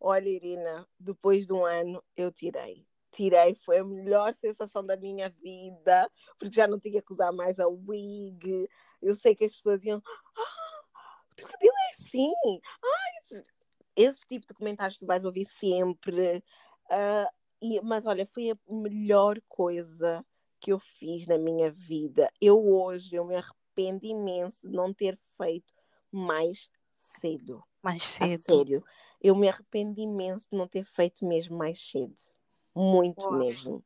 Olha, 0.00 0.26
Irina, 0.26 0.88
depois 0.98 1.46
de 1.46 1.52
um 1.52 1.64
ano 1.64 2.02
eu 2.16 2.30
tirei 2.32 2.86
tirei, 3.16 3.54
foi 3.54 3.78
a 3.78 3.84
melhor 3.84 4.34
sensação 4.34 4.84
da 4.84 4.96
minha 4.96 5.30
vida, 5.30 6.10
porque 6.38 6.54
já 6.54 6.66
não 6.66 6.78
tinha 6.78 7.00
que 7.00 7.12
usar 7.12 7.32
mais 7.32 7.58
a 7.58 7.66
wig. 7.66 8.68
Eu 9.00 9.14
sei 9.14 9.34
que 9.34 9.44
as 9.44 9.54
pessoas 9.54 9.80
diziam: 9.80 10.02
ah, 10.36 11.20
o 11.32 11.34
teu 11.34 11.48
cabelo 11.48 11.74
é 11.88 11.92
assim. 11.94 12.32
Ah, 12.84 13.42
esse 13.96 14.26
tipo 14.26 14.46
de 14.46 14.54
comentários 14.54 14.98
tu 14.98 15.06
vais 15.06 15.24
ouvir 15.24 15.46
sempre. 15.46 16.44
Uh, 16.90 17.28
e, 17.60 17.80
mas 17.80 18.04
olha, 18.04 18.26
foi 18.26 18.50
a 18.50 18.56
melhor 18.68 19.40
coisa 19.48 20.24
que 20.60 20.72
eu 20.72 20.78
fiz 20.78 21.26
na 21.26 21.38
minha 21.38 21.70
vida. 21.70 22.30
Eu 22.40 22.62
hoje 22.62 23.16
eu 23.16 23.24
me 23.24 23.36
arrependo 23.36 24.04
imenso 24.04 24.68
de 24.68 24.76
não 24.76 24.92
ter 24.92 25.18
feito 25.36 25.72
mais 26.12 26.68
cedo. 26.96 27.62
Mais 27.82 28.02
cedo. 28.02 28.34
A 28.34 28.38
sério. 28.38 28.84
Eu 29.20 29.34
me 29.34 29.48
arrependo 29.48 29.98
imenso 29.98 30.48
de 30.50 30.58
não 30.58 30.68
ter 30.68 30.84
feito 30.84 31.26
mesmo 31.26 31.56
mais 31.56 31.80
cedo. 31.80 32.14
Muito 32.76 33.22
Uau. 33.22 33.38
mesmo. 33.38 33.84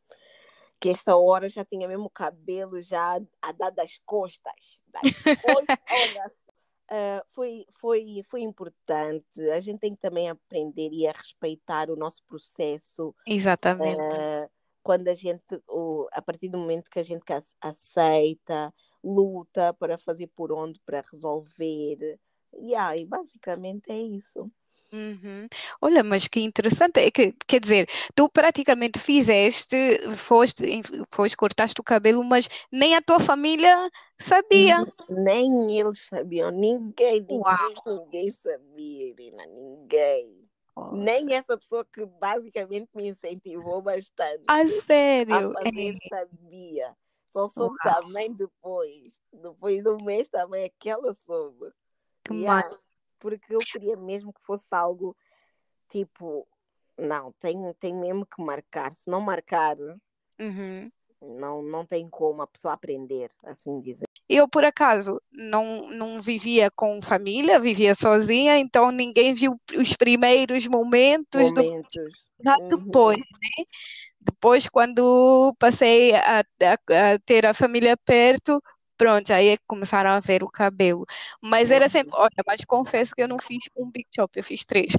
Que 0.81 0.89
esta 0.89 1.17
hora 1.17 1.49
já 1.49 1.65
tinha 1.65 1.87
mesmo 1.87 2.07
o 2.07 2.11
cabelo 2.11 2.81
já 2.81 3.21
a 3.41 3.53
dar 3.53 3.71
das 3.71 3.99
costas. 4.05 4.81
Das 4.89 5.03
costas, 5.43 5.79
olha. 6.19 6.33
Uh, 6.91 7.23
foi, 7.29 7.67
foi, 7.79 8.25
foi 8.29 8.43
importante. 8.43 9.41
A 9.53 9.61
gente 9.61 9.79
tem 9.79 9.95
que 9.95 10.01
também 10.01 10.29
aprender 10.29 10.91
e 10.91 11.07
a 11.07 11.13
respeitar 11.13 11.89
o 11.89 11.95
nosso 11.95 12.21
processo. 12.25 13.15
Exatamente. 13.25 13.97
Uh, 13.97 14.51
quando 14.83 15.07
a 15.07 15.15
gente, 15.15 15.63
a 16.11 16.23
partir 16.23 16.49
do 16.49 16.59
momento 16.59 16.91
que 16.91 16.99
a 16.99 17.03
gente 17.05 17.23
aceita, 17.61 18.75
luta 19.05 19.73
para 19.75 19.99
fazer 19.99 20.27
por 20.29 20.51
onde, 20.51 20.81
para 20.81 21.05
resolver. 21.13 22.19
Yeah, 22.55 22.97
e 22.97 23.05
basicamente 23.05 23.91
é 23.91 23.99
isso. 23.99 24.51
Uhum. 24.93 25.49
Olha, 25.81 26.03
mas 26.03 26.27
que 26.27 26.41
interessante, 26.41 26.99
é 26.99 27.11
que, 27.11 27.33
quer 27.47 27.61
dizer, 27.61 27.89
tu 28.15 28.29
praticamente 28.29 28.99
fizeste, 28.99 29.77
foste, 30.17 30.65
foste, 31.13 31.37
cortaste 31.37 31.81
o 31.81 31.85
cabelo, 31.85 32.25
mas 32.25 32.49
nem 32.73 32.97
a 32.97 33.03
tua 33.03 33.21
família 33.21 33.91
sabia. 34.19 34.85
Nem 35.09 35.79
eles 35.79 36.07
sabiam, 36.09 36.51
ninguém, 36.51 37.21
ninguém, 37.21 37.39
Uau. 37.39 37.75
ninguém 37.87 38.33
sabia, 38.33 39.09
Irina, 39.11 39.47
ninguém. 39.47 40.51
Nem 40.93 41.35
essa 41.35 41.57
pessoa 41.59 41.85
que 41.85 42.05
basicamente 42.07 42.89
me 42.95 43.09
incentivou 43.09 43.83
bastante. 43.83 44.43
A 44.49 44.67
sério? 44.69 45.51
A 45.51 45.65
fazer 45.65 45.95
é. 45.95 46.09
sabia. 46.09 46.97
Só 47.29 47.47
soube 47.47 47.77
Uau. 47.85 48.03
também 48.03 48.33
depois. 48.33 49.21
Depois 49.33 49.85
do 49.85 49.97
mês 50.03 50.29
também 50.29 50.65
aquela 50.65 51.15
soube. 51.15 51.71
Que 52.25 52.35
yeah. 52.35 52.69
Porque 53.21 53.55
eu 53.55 53.59
queria 53.59 53.97
mesmo 53.97 54.33
que 54.33 54.43
fosse 54.43 54.75
algo 54.75 55.17
tipo, 55.89 56.49
não, 56.99 57.33
tem, 57.41 57.57
tem 57.79 57.95
mesmo 57.95 58.27
que 58.27 58.43
marcar. 58.43 58.95
Se 58.95 59.09
não 59.09 59.21
marcar, 59.21 59.77
uhum. 60.41 60.91
não, 61.21 61.63
não 61.63 61.87
tem 61.87 62.09
como 62.09 62.43
a 62.43 62.47
pessoa 62.47 62.75
aprender, 62.75 63.31
assim 63.45 63.81
dizer. 63.81 64.07
Eu, 64.29 64.49
por 64.49 64.65
acaso, 64.65 65.21
não, 65.33 65.91
não 65.91 66.23
vivia 66.23 66.71
com 66.71 67.03
família, 67.03 67.59
vivia 67.59 67.95
sozinha, 67.95 68.57
então 68.59 68.91
ninguém 68.93 69.35
viu 69.35 69.61
os 69.77 69.93
primeiros 69.95 70.67
momentos, 70.69 71.53
momentos. 71.53 71.95
do 72.39 72.51
uhum. 72.51 72.69
depois, 72.69 73.19
né? 73.19 73.65
Depois, 74.21 74.69
quando 74.69 75.55
passei 75.59 76.15
a, 76.15 76.41
a, 76.41 76.73
a, 77.15 77.19
ter 77.25 77.45
a 77.45 77.55
família 77.55 77.97
perto, 77.97 78.63
pronto, 79.01 79.33
aí 79.33 79.49
é 79.49 79.57
começaram 79.67 80.11
a 80.11 80.21
ver 80.21 80.43
o 80.43 80.47
cabelo. 80.47 81.07
Mas 81.41 81.71
era 81.71 81.89
sempre, 81.89 82.11
olha, 82.13 82.31
mas 82.47 82.63
confesso 82.67 83.15
que 83.15 83.23
eu 83.23 83.29
não 83.29 83.39
fiz 83.39 83.65
um 83.75 83.91
big 83.91 84.07
chop, 84.15 84.39
eu 84.39 84.45
fiz 84.45 84.63
três. 84.67 84.93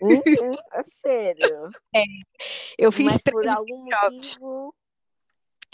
Uhum, 0.00 0.56
sério? 1.02 1.70
É, 1.94 2.04
eu 2.78 2.90
fiz 2.90 3.12
mas 3.12 3.18
três 3.18 3.34
por 3.34 3.48
algum 3.48 3.84
motivo 3.84 4.74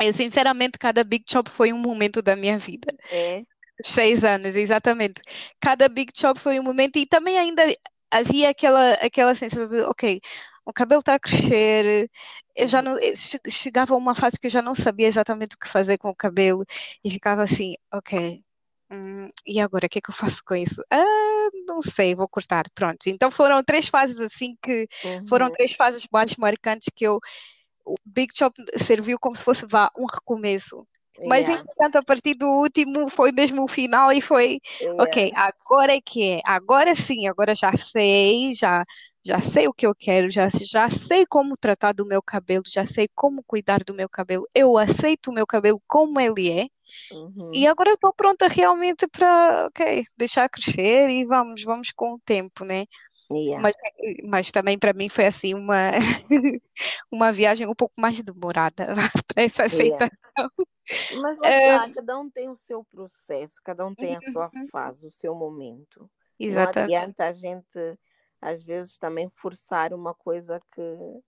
eu, 0.01 0.13
sinceramente, 0.13 0.79
cada 0.79 1.03
Big 1.03 1.25
Chop 1.29 1.51
foi 1.51 1.73
um 1.73 1.79
momento 1.79 2.23
da 2.23 2.37
minha 2.37 2.57
vida. 2.57 2.95
É. 3.11 3.43
Seis 3.83 4.25
anos, 4.25 4.55
exatamente. 4.55 5.21
Cada 5.61 5.89
Big 5.89 6.13
Chop 6.15 6.39
foi 6.39 6.61
um 6.61 6.63
momento 6.63 6.99
e 6.99 7.07
também 7.07 7.37
ainda 7.37 7.63
havia 8.09 8.51
aquela, 8.51 8.93
aquela 8.95 9.35
sensação 9.35 9.69
de, 9.69 9.81
ok, 9.83 10.21
o 10.65 10.73
cabelo 10.73 11.01
está 11.01 11.15
a 11.15 11.19
crescer, 11.19 12.09
eu 12.59 12.67
já 12.67 12.83
não, 12.83 12.97
chegava 13.49 13.95
a 13.95 13.97
uma 13.97 14.15
fase 14.15 14.39
que 14.39 14.49
eu 14.49 14.51
já 14.51 14.61
não 14.61 14.75
sabia 14.75 15.07
exatamente 15.07 15.55
o 15.55 15.59
que 15.59 15.69
fazer 15.69 15.97
com 15.97 16.11
o 16.11 16.15
cabelo 16.15 16.65
e 17.05 17.11
ficava 17.11 17.45
assim, 17.45 17.75
ok, 17.93 18.43
hum, 18.91 19.31
e 19.47 19.61
agora 19.61 19.87
o 19.87 19.89
que 19.89 19.99
é 19.99 20.03
que 20.03 20.11
eu 20.11 20.15
faço 20.15 20.43
com 20.45 20.57
isso? 20.57 20.83
Ah, 20.91 21.49
não 21.67 21.81
sei, 21.81 22.17
vou 22.17 22.29
cortar, 22.29 22.69
pronto. 22.75 23.07
Então 23.07 23.31
foram 23.31 23.63
três 23.63 23.89
fases 23.89 24.19
assim 24.21 24.57
que, 24.61 24.89
uhum. 25.05 25.27
foram 25.29 25.51
três 25.53 25.73
fases 25.73 26.07
mais 26.13 26.37
marcantes 26.37 26.89
que 26.95 27.07
eu 27.07 27.21
o 27.87 27.95
Big 28.05 28.37
Chop 28.37 28.55
serviu 28.77 29.19
como 29.19 29.35
se 29.35 29.45
fosse 29.45 29.67
vá, 29.67 29.91
um 29.97 30.05
recomeço. 30.05 30.87
Mas, 31.27 31.47
yeah. 31.47 31.63
entretanto, 31.63 31.97
a 31.97 32.03
partir 32.03 32.35
do 32.35 32.47
último 32.47 33.09
foi 33.09 33.33
mesmo 33.33 33.65
o 33.65 33.69
final 33.69 34.13
e 34.13 34.21
foi, 34.21 34.61
yeah. 34.81 35.03
ok, 35.03 35.33
agora 35.35 35.97
é 35.97 36.01
que 36.01 36.35
é, 36.35 36.41
agora 36.45 36.95
sim, 36.95 37.27
agora 37.27 37.55
já 37.55 37.77
sei, 37.77 38.55
já, 38.55 38.85
já 39.29 39.43
sei 39.43 39.69
o 39.69 39.75
que 39.75 39.87
eu 39.87 39.95
quero, 39.95 40.31
já, 40.31 40.49
já 40.49 40.89
sei 40.89 41.27
como 41.27 41.57
tratar 41.57 41.93
do 41.93 42.07
meu 42.07 42.23
cabelo, 42.23 42.65
já 42.67 42.87
sei 42.87 43.07
como 43.15 43.45
cuidar 43.45 43.85
do 43.85 43.93
meu 43.93 44.09
cabelo, 44.09 44.47
eu 44.55 44.79
aceito 44.79 45.31
o 45.31 45.35
meu 45.35 45.47
cabelo 45.47 45.81
como 45.87 46.19
ele 46.19 46.51
é, 46.51 46.67
uhum. 47.13 47.51
e 47.53 47.67
agora 47.67 47.93
estou 47.93 48.13
pronta 48.13 48.49
realmente 48.49 49.07
para, 49.07 49.67
ok, 49.67 50.05
deixar 50.17 50.49
crescer 50.49 51.11
e 51.11 51.27
vamos, 51.27 51.63
vamos 51.63 51.93
com 51.93 52.15
o 52.15 52.21
tempo, 52.21 52.65
né? 52.65 52.87
Yeah. 53.31 53.63
Mas, 53.63 53.75
mas 54.25 54.51
também 54.51 54.79
para 54.79 54.95
mim 54.95 55.11
foi 55.11 55.27
assim 55.27 55.53
uma, 55.53 55.91
uma 57.13 57.31
viagem 57.31 57.67
um 57.67 57.75
pouco 57.75 57.93
mais 58.01 58.23
demorada 58.23 58.87
para 59.29 59.43
essa 59.43 59.65
aceitação. 59.65 60.09
Yeah. 60.35 61.21
Mas 61.21 61.39
é... 61.43 61.93
cada 61.93 62.19
um 62.19 62.31
tem 62.31 62.49
o 62.49 62.57
seu 62.57 62.83
processo, 62.85 63.57
cada 63.63 63.87
um 63.87 63.95
tem 63.95 64.17
a 64.17 64.33
sua 64.33 64.51
uhum. 64.55 64.67
fase, 64.73 65.07
o 65.07 65.11
seu 65.11 65.35
momento. 65.35 66.09
Exatamente. 66.41 66.91
Não 66.91 66.99
adianta 66.99 67.25
a 67.25 67.33
gente, 67.33 67.99
às 68.41 68.63
vezes, 68.63 68.99
também 68.99 69.29
forçar 69.35 69.93
uma 69.93 70.15
coisa 70.15 70.61
que, 70.75 71.23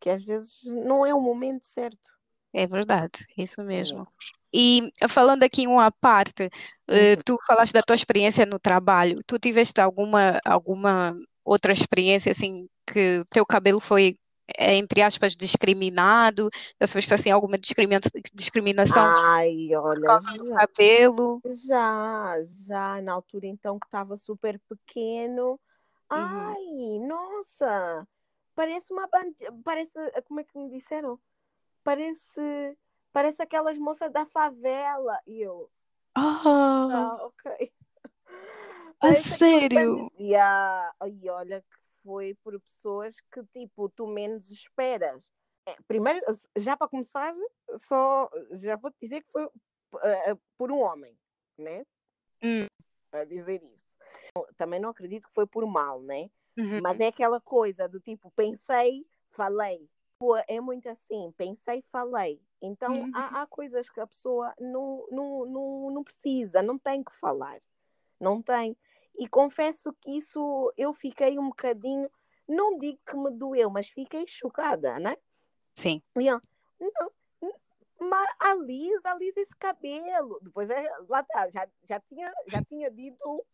que 0.00 0.10
às 0.10 0.24
vezes 0.24 0.58
não 0.64 1.04
é 1.04 1.14
o 1.14 1.20
momento 1.20 1.66
certo. 1.66 2.16
É 2.52 2.66
verdade, 2.66 3.26
isso 3.36 3.62
mesmo. 3.62 4.06
E 4.52 4.90
falando 5.08 5.42
aqui 5.42 5.66
uma 5.66 5.90
parte, 5.90 6.44
uh, 6.44 7.22
tu 7.24 7.38
falaste 7.46 7.72
da 7.72 7.82
tua 7.82 7.94
experiência 7.94 8.46
no 8.46 8.58
trabalho. 8.58 9.22
Tu 9.26 9.38
tiveste 9.38 9.80
alguma, 9.80 10.40
alguma 10.44 11.14
outra 11.44 11.72
experiência 11.72 12.32
assim 12.32 12.66
que 12.86 13.24
teu 13.30 13.44
cabelo 13.44 13.80
foi 13.80 14.16
entre 14.58 15.02
aspas 15.02 15.34
discriminado? 15.34 16.48
Já 16.80 16.86
tiveste 16.86 17.12
assim 17.12 17.30
alguma 17.30 17.58
discrimina 17.58 18.00
discriminação 18.32 19.12
Ai, 19.26 19.74
olha, 19.74 20.06
já, 20.20 20.54
cabelo? 20.54 21.42
Já, 21.66 22.36
já 22.66 23.02
na 23.02 23.12
altura 23.12 23.46
então 23.46 23.78
que 23.78 23.86
estava 23.86 24.16
super 24.16 24.60
pequeno. 24.68 25.60
Uhum. 26.10 26.18
Ai, 26.18 26.56
uhum. 26.56 27.06
nossa, 27.06 28.08
parece 28.54 28.92
uma 28.92 29.06
bandeira, 29.08 29.54
parece, 29.64 29.98
como 30.26 30.40
é 30.40 30.44
que 30.44 30.56
me 30.58 30.70
disseram? 30.70 31.18
Parece 31.82 32.76
Parece 33.16 33.40
aquelas 33.40 33.78
moças 33.78 34.12
da 34.12 34.26
favela. 34.26 35.18
E 35.26 35.40
eu. 35.40 35.70
Ah, 36.14 36.42
ah 36.44 37.24
ok. 37.24 37.72
A 39.00 39.14
sério? 39.14 40.10
E, 40.18 40.36
a... 40.36 40.92
e 41.06 41.30
olha 41.30 41.62
que 41.62 41.76
foi 42.04 42.34
por 42.44 42.60
pessoas 42.60 43.16
que, 43.32 43.42
tipo, 43.54 43.88
tu 43.88 44.06
menos 44.06 44.50
esperas. 44.50 45.30
É, 45.64 45.74
primeiro, 45.88 46.20
já 46.56 46.76
para 46.76 46.88
começar, 46.88 47.34
só 47.78 48.28
já 48.52 48.76
vou 48.76 48.90
te 48.90 48.98
dizer 49.00 49.22
que 49.22 49.32
foi 49.32 49.46
uh, 49.46 50.40
por 50.58 50.70
um 50.70 50.80
homem, 50.80 51.16
né? 51.56 51.86
Hum. 52.42 52.66
A 53.12 53.24
dizer 53.24 53.62
isso. 53.62 53.95
Também 54.56 54.80
não 54.80 54.90
acredito 54.90 55.28
que 55.28 55.34
foi 55.34 55.46
por 55.46 55.66
mal, 55.66 56.02
né? 56.02 56.30
Uhum. 56.58 56.80
Mas 56.82 57.00
é 57.00 57.08
aquela 57.08 57.40
coisa 57.40 57.88
do 57.88 58.00
tipo, 58.00 58.30
pensei, 58.34 59.04
falei. 59.30 59.88
É 60.48 60.60
muito 60.60 60.88
assim, 60.88 61.32
pensei, 61.36 61.82
falei. 61.90 62.40
Então 62.62 62.90
uhum. 62.92 63.12
há, 63.14 63.42
há, 63.42 63.46
coisas 63.46 63.90
que 63.90 64.00
a 64.00 64.06
pessoa 64.06 64.54
não, 64.58 65.06
não, 65.10 65.46
não, 65.46 65.90
não 65.90 66.04
precisa, 66.04 66.62
não 66.62 66.78
tem 66.78 67.04
que 67.04 67.12
falar. 67.12 67.60
Não 68.18 68.40
tem. 68.40 68.76
E 69.18 69.28
confesso 69.28 69.92
que 70.00 70.10
isso 70.10 70.72
eu 70.76 70.94
fiquei 70.94 71.38
um 71.38 71.48
bocadinho, 71.48 72.10
não 72.48 72.78
digo 72.78 72.98
que 73.06 73.16
me 73.16 73.30
doeu, 73.30 73.70
mas 73.70 73.88
fiquei 73.88 74.26
chocada, 74.26 74.98
né? 74.98 75.16
Sim. 75.74 76.02
Eu, 76.14 76.40
não, 76.80 77.12
mas 78.00 78.28
alisa, 78.38 79.10
alisa 79.10 79.40
esse 79.40 79.56
cabelo. 79.56 80.38
Depois 80.42 80.68
é, 80.70 80.88
lá 81.08 81.22
tá, 81.22 81.48
já, 81.50 81.68
já, 81.88 82.00
tinha, 82.00 82.32
já 82.46 82.62
tinha 82.64 82.90
dito 82.90 83.44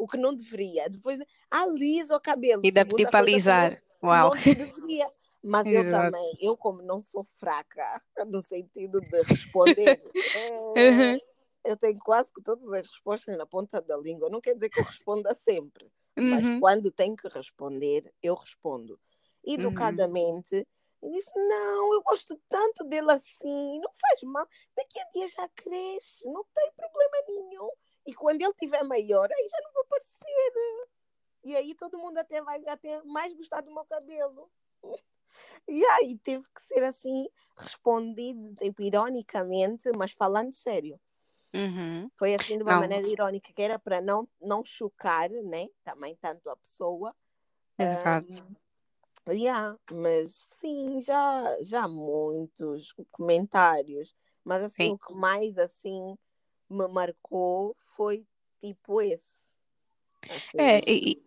o 0.00 0.06
que 0.06 0.16
não 0.16 0.34
deveria. 0.34 0.88
Depois 0.88 1.18
alisa 1.50 2.16
o 2.16 2.20
cabelo. 2.20 2.62
E 2.64 2.70
dá 2.70 2.84
para 2.84 3.18
alisar. 3.18 3.82
Uau. 4.02 4.30
Não 4.34 4.42
deveria. 4.42 5.10
Mas 5.42 5.66
Exato. 5.66 5.86
eu 5.86 5.92
também, 5.92 6.38
eu 6.40 6.56
como 6.56 6.82
não 6.82 7.00
sou 7.00 7.26
fraca 7.32 8.02
no 8.28 8.42
sentido 8.42 9.00
de 9.00 9.22
responder, 9.22 10.02
é, 10.76 11.18
eu 11.64 11.76
tenho 11.76 11.98
quase 12.00 12.30
que 12.32 12.42
todas 12.42 12.70
as 12.74 12.86
respostas 12.86 13.38
na 13.38 13.46
ponta 13.46 13.80
da 13.80 13.96
língua. 13.96 14.28
Não 14.28 14.40
quer 14.40 14.54
dizer 14.54 14.68
que 14.68 14.80
eu 14.80 14.84
responda 14.84 15.34
sempre, 15.34 15.90
uhum. 16.18 16.30
mas 16.30 16.60
quando 16.60 16.90
tenho 16.90 17.16
que 17.16 17.28
responder, 17.28 18.12
eu 18.22 18.34
respondo. 18.34 18.98
Educadamente, 19.42 20.66
E 21.02 21.10
disse: 21.10 21.32
Não, 21.34 21.94
eu 21.94 22.02
gosto 22.02 22.38
tanto 22.46 22.84
dele 22.84 23.10
assim, 23.10 23.80
não 23.80 23.90
faz 23.98 24.22
mal. 24.24 24.46
Daqui 24.76 25.00
a 25.00 25.10
dia 25.14 25.28
já 25.28 25.48
cresce, 25.48 26.22
não 26.26 26.44
tem 26.54 26.70
problema 26.76 27.16
nenhum. 27.28 27.70
E 28.06 28.14
quando 28.14 28.40
ele 28.42 28.54
tiver 28.54 28.82
maior, 28.82 29.30
aí 29.30 29.48
já 29.48 29.60
não 29.62 29.72
vou 29.72 29.84
parecer. 29.86 30.88
E 31.44 31.56
aí 31.56 31.74
todo 31.74 31.98
mundo 31.98 32.18
até 32.18 32.42
vai 32.42 32.62
até 32.66 33.02
mais 33.02 33.32
gostar 33.32 33.60
do 33.62 33.72
meu 33.72 33.84
cabelo. 33.84 34.50
E 35.68 35.84
aí 35.84 36.18
teve 36.18 36.44
que 36.54 36.62
ser 36.62 36.82
assim 36.82 37.28
respondido, 37.56 38.54
tipo, 38.54 38.82
ironicamente, 38.82 39.90
mas 39.96 40.12
falando 40.12 40.52
sério. 40.52 41.00
Uhum. 41.52 42.10
Foi 42.16 42.34
assim 42.34 42.56
de 42.56 42.62
uma 42.62 42.74
Não. 42.74 42.80
maneira 42.80 43.06
irónica, 43.06 43.52
que 43.52 43.62
era 43.62 43.78
para 43.78 44.00
não, 44.00 44.28
não 44.40 44.64
chocar, 44.64 45.30
né? 45.30 45.68
Também 45.82 46.16
tanto 46.16 46.48
a 46.48 46.56
pessoa. 46.56 47.14
Exato. 47.78 48.34
Um, 49.28 49.32
yeah, 49.32 49.76
mas 49.90 50.34
sim, 50.34 51.00
já, 51.02 51.56
já 51.62 51.84
há 51.84 51.88
muitos 51.88 52.92
comentários. 53.12 54.14
Mas 54.44 54.62
assim, 54.64 54.84
Sim. 54.84 54.92
o 54.92 54.98
que 54.98 55.14
mais 55.14 55.58
assim 55.58 56.16
me 56.70 56.86
marcou 56.88 57.76
foi 57.96 58.24
tipo 58.60 59.02
esse. 59.02 59.38
Assim, 60.30 60.58
É, 60.58 60.80
e, 60.90 61.22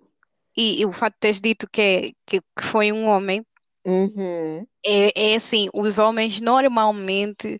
e, 0.55 0.81
e 0.81 0.85
o 0.85 0.91
fato 0.91 1.13
de 1.13 1.19
teres 1.19 1.41
dito 1.41 1.67
que, 1.69 1.81
é- 1.81 2.11
que, 2.25 2.41
que 2.41 2.63
foi 2.63 2.91
um 2.91 3.07
homem, 3.07 3.45
Uhum. 3.85 4.65
é, 4.85 5.31
é 5.33 5.35
assim, 5.35 5.69
os 5.73 5.97
homens 5.99 6.39
normalmente, 6.39 7.59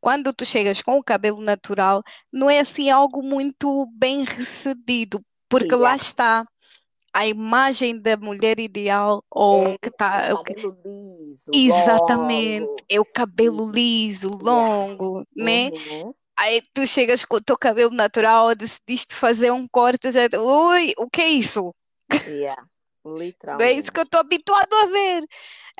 quando 0.00 0.32
tu 0.32 0.44
chegas 0.44 0.82
com 0.82 0.98
o 0.98 1.04
cabelo 1.04 1.40
natural, 1.40 2.02
não 2.32 2.48
é 2.50 2.60
assim 2.60 2.90
algo 2.90 3.22
muito 3.22 3.86
bem 3.96 4.24
recebido, 4.24 5.24
porque 5.48 5.74
lá 5.74 5.90
Yeah. 5.90 5.96
está 5.96 6.44
a 7.12 7.26
imagem 7.26 8.00
da 8.00 8.16
mulher 8.16 8.58
ideal 8.60 9.24
ou 9.30 9.62
É 9.64 9.78
que 9.78 9.88
está 9.88 10.34
o 10.34 10.44
cabelo 10.44 10.76
liso, 10.84 11.52
exatamente, 11.54 12.70
longo. 12.70 12.84
é 12.88 13.00
o 13.00 13.04
cabelo 13.04 13.70
liso, 13.70 14.30
Yeah. 14.42 14.76
longo, 14.90 15.24
né? 15.36 15.70
Uhum. 15.70 16.14
Aí 16.36 16.62
tu 16.74 16.86
chegas 16.86 17.24
com 17.24 17.36
o 17.36 17.40
teu 17.42 17.56
cabelo 17.56 17.90
natural, 17.94 18.54
decidiste 18.54 19.14
fazer 19.14 19.52
um 19.52 19.66
corte, 19.68 20.10
já, 20.10 20.22
ui, 20.38 20.92
o 20.98 21.08
que 21.08 21.20
é 21.22 21.28
isso? 21.28 21.74
Yeah. 22.26 22.56
Não 23.52 23.64
é 23.64 23.72
isso 23.72 23.92
Literalmente. 23.92 23.92
que 23.92 24.00
eu 24.00 24.04
estou 24.04 24.20
habituado 24.20 24.72
a 24.74 24.86
ver. 24.86 25.24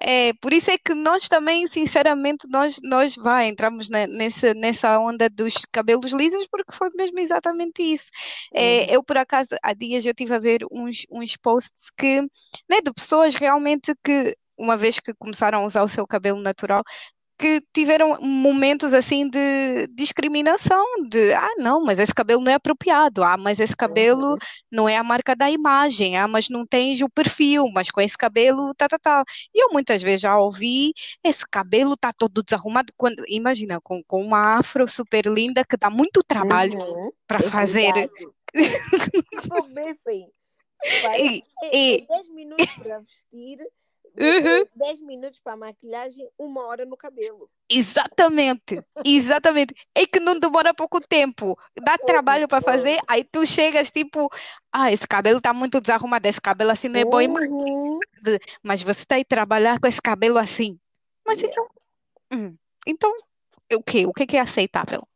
É, 0.01 0.33
por 0.35 0.53
isso 0.53 0.71
é 0.71 0.79
que 0.79 0.95
nós 0.95 1.29
também, 1.29 1.67
sinceramente, 1.67 2.47
nós, 2.49 2.79
nós 2.83 3.17
vai, 3.17 3.49
entramos 3.49 3.89
ne- 3.91 4.07
nessa, 4.07 4.55
nessa 4.55 4.99
onda 4.99 5.29
dos 5.31 5.65
cabelos 5.73 6.13
lisos 6.13 6.47
porque 6.49 6.73
foi 6.73 6.91
mesmo 6.97 7.19
exatamente 7.19 7.83
isso. 7.83 8.11
É, 8.55 8.87
Uhum. 8.87 8.95
eu, 8.95 9.03
por 9.03 9.17
acaso, 9.17 9.51
há 9.63 9.73
dias 9.75 10.05
eu 10.07 10.11
estive 10.13 10.35
a 10.35 10.39
ver 10.39 10.61
uns, 10.71 11.05
uns 11.11 11.37
posts 11.37 11.91
que, 11.97 12.21
né, 12.69 12.81
de 12.85 12.93
pessoas 12.93 13.35
realmente 13.37 13.93
que, 14.05 14.37
uma 14.59 14.77
vez 14.77 15.01
que 15.01 15.15
começaram 15.15 15.63
a 15.63 15.67
usar 15.67 15.83
o 15.83 15.89
seu 15.89 16.07
cabelo 16.07 16.41
natural, 16.41 16.83
que 17.39 17.61
tiveram 17.73 18.21
momentos 18.21 18.93
assim 18.95 19.29
de 19.29 19.87
discriminação, 19.89 20.85
de 21.09 21.33
ah, 21.33 21.55
não, 21.59 21.83
mas 21.85 21.99
esse 21.99 22.15
cabelo 22.15 22.41
não 22.43 22.53
é 22.53 22.55
apropriado, 22.55 23.23
ah, 23.25 23.37
mas 23.37 23.59
esse 23.61 23.77
cabelo 23.77 24.33
Uhum. 24.33 24.37
não 24.71 24.89
é 24.89 24.97
a 24.97 25.03
marca 25.05 25.35
da 25.35 25.51
imagem, 25.51 26.17
ah, 26.17 26.29
mas 26.29 26.49
não 26.49 26.67
tens 26.67 27.01
o 27.03 27.09
perfil, 27.09 27.69
mas 27.73 27.91
com 27.91 28.01
esse 28.01 28.17
cabelo, 28.17 28.73
tá, 28.75 28.87
tá, 28.89 28.99
tá. 28.99 29.25
E 29.55 29.63
eu 29.65 29.71
muitas 29.73 30.03
vezes 30.03 30.23
já 30.23 30.37
ouvi, 30.39 30.93
esse 31.25 31.45
cabelo 31.51 31.97
tá 31.97 32.13
todo 32.17 32.43
desarrumado, 32.43 32.93
quando, 32.97 33.23
imagina, 33.29 33.81
com, 33.83 34.03
com 34.05 34.21
uma 34.23 34.59
afro 34.59 34.87
super 34.89 35.27
linda 35.27 35.65
que 35.65 35.77
dá 35.77 35.91
muito 35.91 36.23
trabalho 36.23 36.79
Uhum. 36.79 37.11
para 37.27 37.39
É 37.39 37.43
fazer. 37.43 37.93
Pá, 37.93 38.01
é, 38.01 38.09
E, 41.19 41.43
e, 41.73 42.03
é 42.03 42.07
10 42.07 42.29
minutos 42.29 42.75
para 42.77 42.99
vestir, 42.99 43.59
uhum. 44.19 44.65
10 44.77 45.01
minutos 45.01 45.39
para 45.39 45.57
maquilhagem, 45.57 46.29
uma 46.39 46.67
hora 46.67 46.85
no 46.85 46.97
cabelo. 46.97 47.51
Exatamente, 47.69 48.81
exatamente. 49.05 49.75
É 49.95 50.07
que 50.07 50.21
não 50.21 50.39
demora 50.39 50.75
pouco 50.75 51.01
tempo, 51.01 51.59
dá 51.83 51.97
trabalho 51.99 52.47
para 52.47 52.63
fazer, 52.63 53.01
aí 53.09 53.25
tu 53.25 53.47
chegas 53.47 53.91
tipo, 53.91 54.31
ah, 54.73 54.93
esse 54.93 55.07
cabelo 55.07 55.39
está 55.39 55.53
muito 55.53 55.81
desarrumado, 55.81 56.27
esse 56.29 56.41
cabelo 56.41 56.71
assim 56.71 56.89
não 56.89 57.01
é 57.01 57.05
bom, 57.05 57.29
mas, 57.29 57.51
Uhum. 57.51 57.99
mas 58.63 58.83
você 58.83 59.01
está 59.03 59.17
aí 59.17 59.25
trabalhar 59.25 59.81
com 59.81 59.87
esse 59.87 60.01
cabelo 60.01 60.39
assim. 60.39 60.79
Mas 61.27 61.41
Yeah. 61.41 61.53
então, 61.53 62.39
hum, 62.39 62.57
então, 62.87 63.13
o 63.73 63.83
quê? 63.83 64.07
O 64.07 64.13
que 64.13 64.27
que 64.27 64.37
é 64.37 64.41
aceitável 64.41 65.07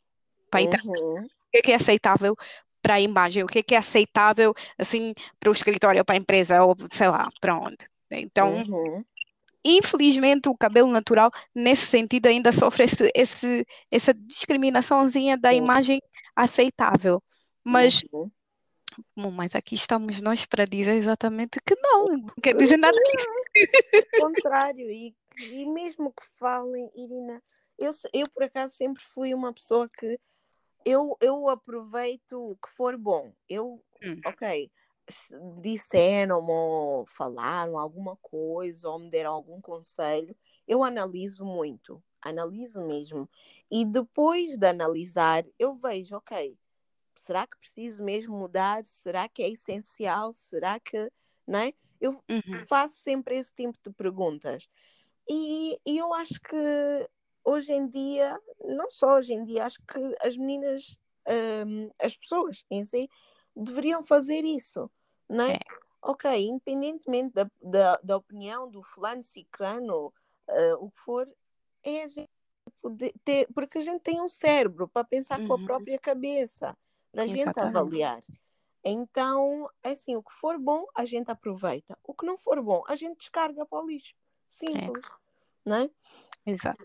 para 0.51 0.63
Uhum. 0.63 1.25
o 1.25 1.51
que 1.53 1.63
que 1.63 1.73
é 1.73 1.75
aceitável 1.75 2.35
para 2.81 2.95
a 2.95 3.01
imagem, 3.01 3.43
o 3.43 3.47
que 3.47 3.63
que 3.63 3.75
é 3.75 3.79
aceitável 3.79 4.55
assim 4.79 5.13
para 5.39 5.51
o 5.51 5.53
escritório, 5.53 6.05
para 6.05 6.15
a 6.15 6.19
empresa 6.19 6.63
ou 6.65 6.75
sei 6.91 7.09
lá, 7.09 7.29
para 7.41 7.57
onde. 7.59 7.77
Então, 8.11 8.55
Uhum. 8.55 9.05
infelizmente, 9.65 10.49
o 10.49 10.57
cabelo 10.57 10.89
natural, 10.91 11.31
nesse 11.55 11.87
sentido, 11.87 12.27
ainda 12.27 12.53
sofre 12.53 12.85
esse, 12.85 13.11
esse- 13.15 13.67
essa 13.91 14.15
discriminaçãozinha 14.15 15.37
da 15.37 15.51
Sim. 15.51 15.59
imagem 15.59 16.01
aceitável. 16.35 17.23
Mas, 17.63 18.03
Uhum. 18.13 18.31
bom, 19.17 19.31
mas 19.31 19.55
aqui 19.55 19.75
estamos 19.75 20.21
nós 20.21 20.47
para 20.47 20.65
dizer 20.65 20.95
exatamente 20.95 21.59
que 21.65 21.75
não, 21.81 22.09
não 22.19 22.35
quer 22.43 22.55
dizer 22.57 22.77
nada 22.79 22.99
disso. 23.01 23.29
Contrário, 24.17 24.91
e, 24.91 25.15
e 25.39 25.67
mesmo 25.67 26.13
que 26.13 26.23
falem, 26.39 26.91
Irina, 26.95 27.43
eu, 27.79 27.91
eu 28.13 28.27
por 28.35 28.43
acaso 28.45 28.75
sempre 28.75 29.03
fui 29.15 29.35
uma 29.35 29.53
pessoa 29.53 29.89
que 29.89 30.19
eu, 30.85 31.17
eu 31.21 31.49
aproveito 31.49 32.33
o 32.53 32.57
que 32.57 32.71
for 32.71 32.97
bom. 32.97 33.33
Eu, 33.49 33.83
Hum. 34.03 34.17
ok, 34.25 34.71
disseram 35.61 36.45
ou 36.45 37.07
falaram 37.07 37.79
alguma 37.79 38.17
coisa 38.17 38.89
ou 38.89 38.99
me 38.99 39.09
deram 39.09 39.33
algum 39.33 39.61
conselho, 39.61 40.37
eu 40.67 40.83
analiso 40.85 41.45
muito, 41.45 42.03
analiso 42.23 42.81
mesmo. 42.87 43.29
E 43.71 43.85
depois 43.85 44.57
de 44.57 44.67
analisar, 44.67 45.45
eu 45.59 45.75
vejo, 45.75 46.17
ok, 46.17 46.59
será 47.17 47.47
que 47.47 47.59
preciso 47.59 48.05
mesmo 48.05 48.37
mudar? 48.39 48.85
Será 48.87 49.29
que 49.29 49.43
é 49.43 49.51
essencial? 49.51 50.33
Será 50.35 50.81
que, 50.81 51.11
não 51.47 51.61
é? 51.61 51.75
Eu 52.01 52.23
Uhum, 52.31 52.67
faço 52.69 52.97
sempre 52.97 53.37
esse 53.37 53.55
tipo 53.55 53.79
de 53.83 53.91
perguntas. 53.93 54.69
E, 55.29 55.79
e 55.87 55.99
eu 55.99 56.13
acho 56.15 56.41
que 56.41 56.57
hoje 57.45 57.73
em 57.73 57.89
dia, 57.89 58.39
não 58.61 58.91
só 58.91 59.17
hoje 59.17 59.35
em 59.35 59.45
dia, 59.45 59.65
acho 59.65 59.79
que 59.87 59.99
as 60.21 60.37
meninas, 60.37 60.99
hum, 61.67 61.91
as 62.01 62.17
pessoas 62.17 62.65
em 62.71 62.85
si, 62.87 63.09
deveriam 63.57 64.05
fazer 64.05 64.45
isso, 64.45 64.91
não 65.29 65.47
é? 65.47 65.53
É. 65.53 65.59
Ok, 66.01 66.31
independentemente 66.47 67.35
da, 67.35 67.51
da, 67.61 67.97
da 68.03 68.17
opinião 68.17 68.71
do 68.71 68.83
fulano, 68.83 69.23
ciclano, 69.23 70.13
eh, 70.47 70.75
o 70.77 70.91
que 70.91 71.01
for, 71.01 71.29
é 71.83 72.03
a 72.03 72.07
gente 72.07 72.31
poder 72.81 73.13
ter, 73.25 73.49
porque 73.53 73.79
a 73.79 73.83
gente 73.83 74.01
tem 74.03 74.21
um 74.21 74.29
cérebro 74.29 74.87
para 74.87 75.05
pensar 75.05 75.39
com 75.47 75.55
a 75.55 75.59
Uhum. 75.59 75.65
própria 75.65 75.99
cabeça, 75.99 76.77
para 77.13 77.25
a 77.25 77.27
gente 77.27 77.59
avaliar. 77.59 78.23
Então, 78.85 79.69
é 79.83 79.91
assim, 79.91 80.15
o 80.17 80.23
que 80.23 80.33
for 80.33 80.57
bom, 80.59 80.87
a 80.95 81.05
gente 81.05 81.31
aproveita. 81.31 81.99
O 82.05 82.15
que 82.15 82.25
não 82.25 82.39
for 82.39 82.63
bom, 82.63 82.85
a 82.87 82.95
gente 82.95 83.19
descarga 83.19 83.67
para 83.67 83.83
o 83.83 83.87
lixo. 83.87 84.15
Simples, 84.47 85.05
não 85.65 85.77
é? 85.77 85.91
Exato. 86.47 86.85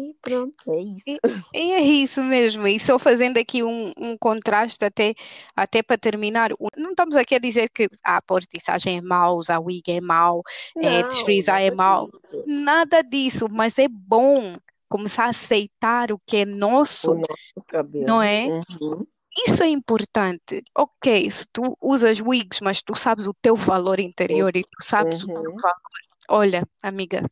E 0.00 0.14
pronto, 0.20 0.72
é 0.72 0.80
isso. 0.80 1.04
E, 1.06 1.18
e 1.54 1.72
é 1.72 1.80
isso 1.80 2.22
mesmo, 2.22 2.66
e 2.66 2.80
só 2.80 2.98
fazendo 2.98 3.38
aqui 3.38 3.62
um, 3.62 3.92
um 3.96 4.16
contraste 4.18 4.84
até, 4.84 5.14
até 5.54 5.82
para 5.82 5.98
terminar, 5.98 6.50
não 6.76 6.90
estamos 6.90 7.16
aqui 7.16 7.34
a 7.34 7.38
dizer 7.38 7.68
que 7.70 7.88
a 8.02 8.20
portissagem 8.22 8.98
é 8.98 9.00
mau, 9.00 9.36
usar 9.36 9.58
wig 9.58 9.82
é 9.90 10.00
mau, 10.00 10.42
é, 10.76 11.02
desfrizar 11.02 11.60
é 11.60 11.70
mau, 11.70 12.10
disso. 12.10 12.44
nada 12.46 13.02
disso, 13.02 13.46
mas 13.50 13.78
é 13.78 13.88
bom 13.88 14.56
começar 14.88 15.26
a 15.26 15.30
aceitar 15.30 16.10
o 16.12 16.18
que 16.26 16.38
é 16.38 16.42
O 16.42 16.46
nosso, 16.46 17.14
nosso 17.14 17.66
cabelo. 17.68 18.06
não 18.06 18.22
é? 18.22 18.46
Uhum. 18.46 19.06
Isso 19.46 19.62
é 19.62 19.68
importante. 19.68 20.62
Ok, 20.76 21.30
se 21.30 21.46
tu 21.52 21.76
usas 21.80 22.20
wigs, 22.20 22.60
mas 22.60 22.82
tu 22.82 22.96
sabes 22.96 23.28
o 23.28 23.34
teu 23.34 23.54
valor 23.54 24.00
interior 24.00 24.54
e 24.56 24.64
tu 24.64 24.84
sabes 24.84 25.22
o 25.22 25.26
teu 25.26 25.52
Uhum. 25.52 25.56
valor. 25.56 25.80
Olha, 26.28 26.68
amiga, 26.82 27.24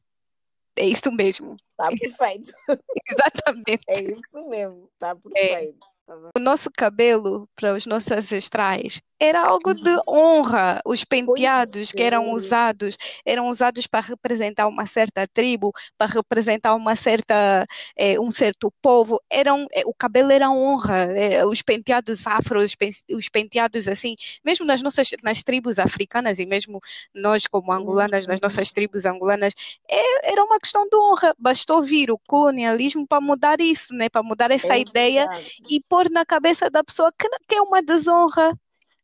é 0.76 0.86
isso 0.86 1.10
mesmo. 1.10 1.56
Tá 1.78 1.88
perfeito. 1.96 2.52
Exatamente. 3.10 3.80
É 3.88 4.02
isso 4.02 4.48
mesmo. 4.48 4.90
Tá 4.98 5.16
É. 5.34 5.48
perfeito. 5.48 5.86
A- 5.86 6.30
O 6.36 6.40
nosso 6.40 6.70
cabelo 6.74 7.46
para 7.54 7.74
os 7.74 7.84
nossos 7.84 8.10
ancestrais 8.10 8.98
era 9.20 9.42
algo 9.44 9.74
de 9.74 9.94
honra. 10.08 10.80
Os 10.86 11.04
penteados 11.04 11.92
que 11.92 12.00
eram 12.02 12.24
é. 12.24 12.32
usados 12.32 12.96
eram 13.26 13.48
usados 13.50 13.86
para 13.86 14.00
representar 14.00 14.66
uma 14.68 14.86
certa 14.86 15.26
tribo, 15.26 15.70
para 15.98 16.10
representar 16.10 16.74
uma 16.74 16.96
certa, 16.96 17.66
eh, 17.96 18.18
um 18.18 18.30
certo 18.30 18.72
povo. 18.80 19.20
Eram, 19.28 19.66
eh, 19.72 19.82
o 19.84 19.92
cabelo 19.92 20.30
era 20.32 20.48
honra. 20.50 21.08
eh, 21.14 21.44
os 21.44 21.60
penteados 21.60 22.26
afro, 22.26 22.60
os, 22.62 22.74
pen- 22.74 22.90
os 23.12 23.28
penteados 23.28 23.86
assim, 23.86 24.14
mesmo 24.42 24.64
nas 24.64 24.80
nossas 24.82 25.10
nas 25.22 25.42
tribos 25.42 25.78
africanas 25.78 26.38
e 26.38 26.46
mesmo 26.46 26.80
nós 27.14 27.46
como 27.46 27.70
angolanas, 27.72 28.26
nas 28.26 28.40
nossas 28.40 28.72
tribos 28.72 29.04
angolanas, 29.04 29.52
é- 29.90 30.32
era 30.32 30.42
uma 30.42 30.58
questão 30.58 30.88
de 30.88 30.96
honra. 30.96 31.34
Bastou 31.68 31.82
vir 31.82 32.10
o 32.10 32.18
colonialismo 32.18 33.06
para 33.06 33.20
mudar 33.20 33.60
isso, 33.60 33.92
né? 33.94 34.08
Para 34.08 34.22
mudar 34.22 34.50
essa 34.50 34.74
É 34.74 34.80
ideia 34.80 35.26
verdade. 35.26 35.62
e 35.68 35.80
pôr 35.82 36.10
na 36.10 36.24
cabeça 36.24 36.70
da 36.70 36.82
pessoa 36.82 37.12
que, 37.12 37.28
que 37.46 37.56
é 37.56 37.60
uma 37.60 37.82
desonra. 37.82 38.58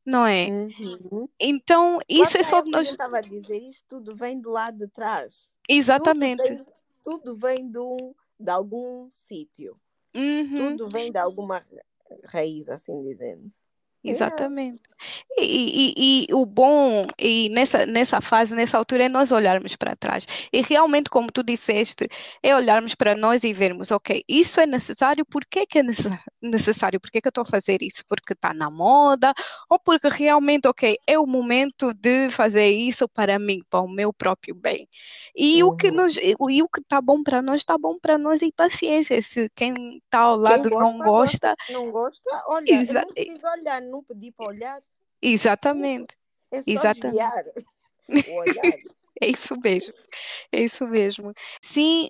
não 0.05 0.27
é? 0.27 0.46
Uhum. 0.48 1.29
Então, 1.38 1.98
isso 2.09 2.37
é 2.38 2.42
só 2.42 2.62
que 2.62 2.70
nós. 2.70 2.88
estava 2.88 3.18
a 3.18 3.20
dizer, 3.20 3.59
isto 3.59 3.85
tudo 3.88 4.14
vem 4.14 4.40
do 4.40 4.50
lado 4.50 4.79
de 4.79 4.88
trás. 4.88 5.50
Exatamente. 5.68 6.42
Tudo 6.42 6.57
vem, 6.57 6.66
tudo 7.03 7.37
vem 7.37 7.70
de, 7.70 7.79
um, 7.79 8.14
de 8.40 8.50
algum 8.50 9.09
sítio. 9.11 9.77
Uhum. 10.14 10.77
Tudo 10.77 10.88
vem 10.90 11.11
de 11.12 11.18
alguma 11.18 11.62
raiz, 12.24 12.68
assim 12.68 13.03
dizendo. 13.03 13.50
Exatamente. 14.05 14.81
E, 15.37 15.95
e, 15.97 16.27
e, 16.31 16.35
o 16.35 16.47
bom, 16.47 17.07
e 17.19 17.49
nessa, 17.51 17.85
nessa 17.85 18.21
fase, 18.21 18.55
nessa 18.55 18.79
altura, 18.79 19.05
é 19.05 19.09
nós 19.09 19.33
olharmos 19.33 19.77
para 19.77 19.97
trás. 19.97 20.27
E 20.53 20.61
realmente, 20.62 21.11
como 21.11 21.31
tu 21.33 21.43
disseste, 21.43 22.09
é 22.43 22.55
olharmos 22.55 22.95
para 22.95 23.14
nós 23.14 23.45
e 23.45 23.53
vermos, 23.53 23.90
ok, 23.90 24.23
isso 24.29 24.61
é 24.61 24.67
necessário, 24.67 25.25
por 25.27 25.45
que, 25.45 25.67
que 25.67 25.79
é 25.79 25.83
necessário? 26.40 27.01
Por 27.01 27.11
que, 27.11 27.21
que 27.21 27.29
eu 27.29 27.31
estou 27.31 27.43
a 27.43 27.47
fazer 27.47 27.83
isso? 27.83 28.05
Porque 28.09 28.33
está 28.33 28.55
na 28.55 28.71
moda? 28.71 29.35
Ou 29.69 29.79
porque 29.79 30.09
realmente, 30.09 30.69
ok, 30.69 30.97
é 31.07 31.19
o 31.19 31.27
momento 31.27 31.93
de 31.93 32.31
fazer 32.31 32.71
isso 32.71 33.09
para 33.09 33.38
mim, 33.38 33.61
para 33.69 33.81
o 33.81 33.88
meu 33.88 34.12
próprio 34.12 34.55
bem? 34.55 34.88
E 35.35 35.62
uhum. 35.62 35.71
o 35.71 35.77
que 35.77 35.90
nos, 35.90 36.17
e 36.17 36.62
o 36.62 36.69
que 36.69 36.81
está 36.81 37.01
bom 37.01 37.23
para 37.23 37.43
nós, 37.43 37.57
está 37.57 37.77
bom 37.77 37.97
para 38.01 38.17
nós 38.17 38.40
e 38.43 38.53
paciência. 38.53 39.21
Se 39.21 39.51
quem 39.55 39.99
está 39.99 40.21
ao 40.21 40.37
lado 40.37 40.71
gosta, 40.71 40.79
não 40.79 40.99
gosta. 40.99 41.55
Não 41.71 41.90
gosta, 41.90 42.45
olha, 42.47 42.77
não 42.93 43.12
precisa 43.12 43.51
olhar 43.51 43.83
não 43.94 44.02
pedi 44.02 44.33
para 44.33 44.46
olhar. 44.46 44.83
Exatamente. 45.22 46.16
É 46.50 46.57
só 46.57 46.64
Exatamente. 46.66 47.66
o 48.28 48.38
olhar. 48.38 48.74
É 49.20 49.28
isso 49.28 49.57
mesmo. 49.62 49.94
É 50.50 50.61
isso 50.61 50.87
mesmo. 50.87 51.33
Sim, 51.62 52.09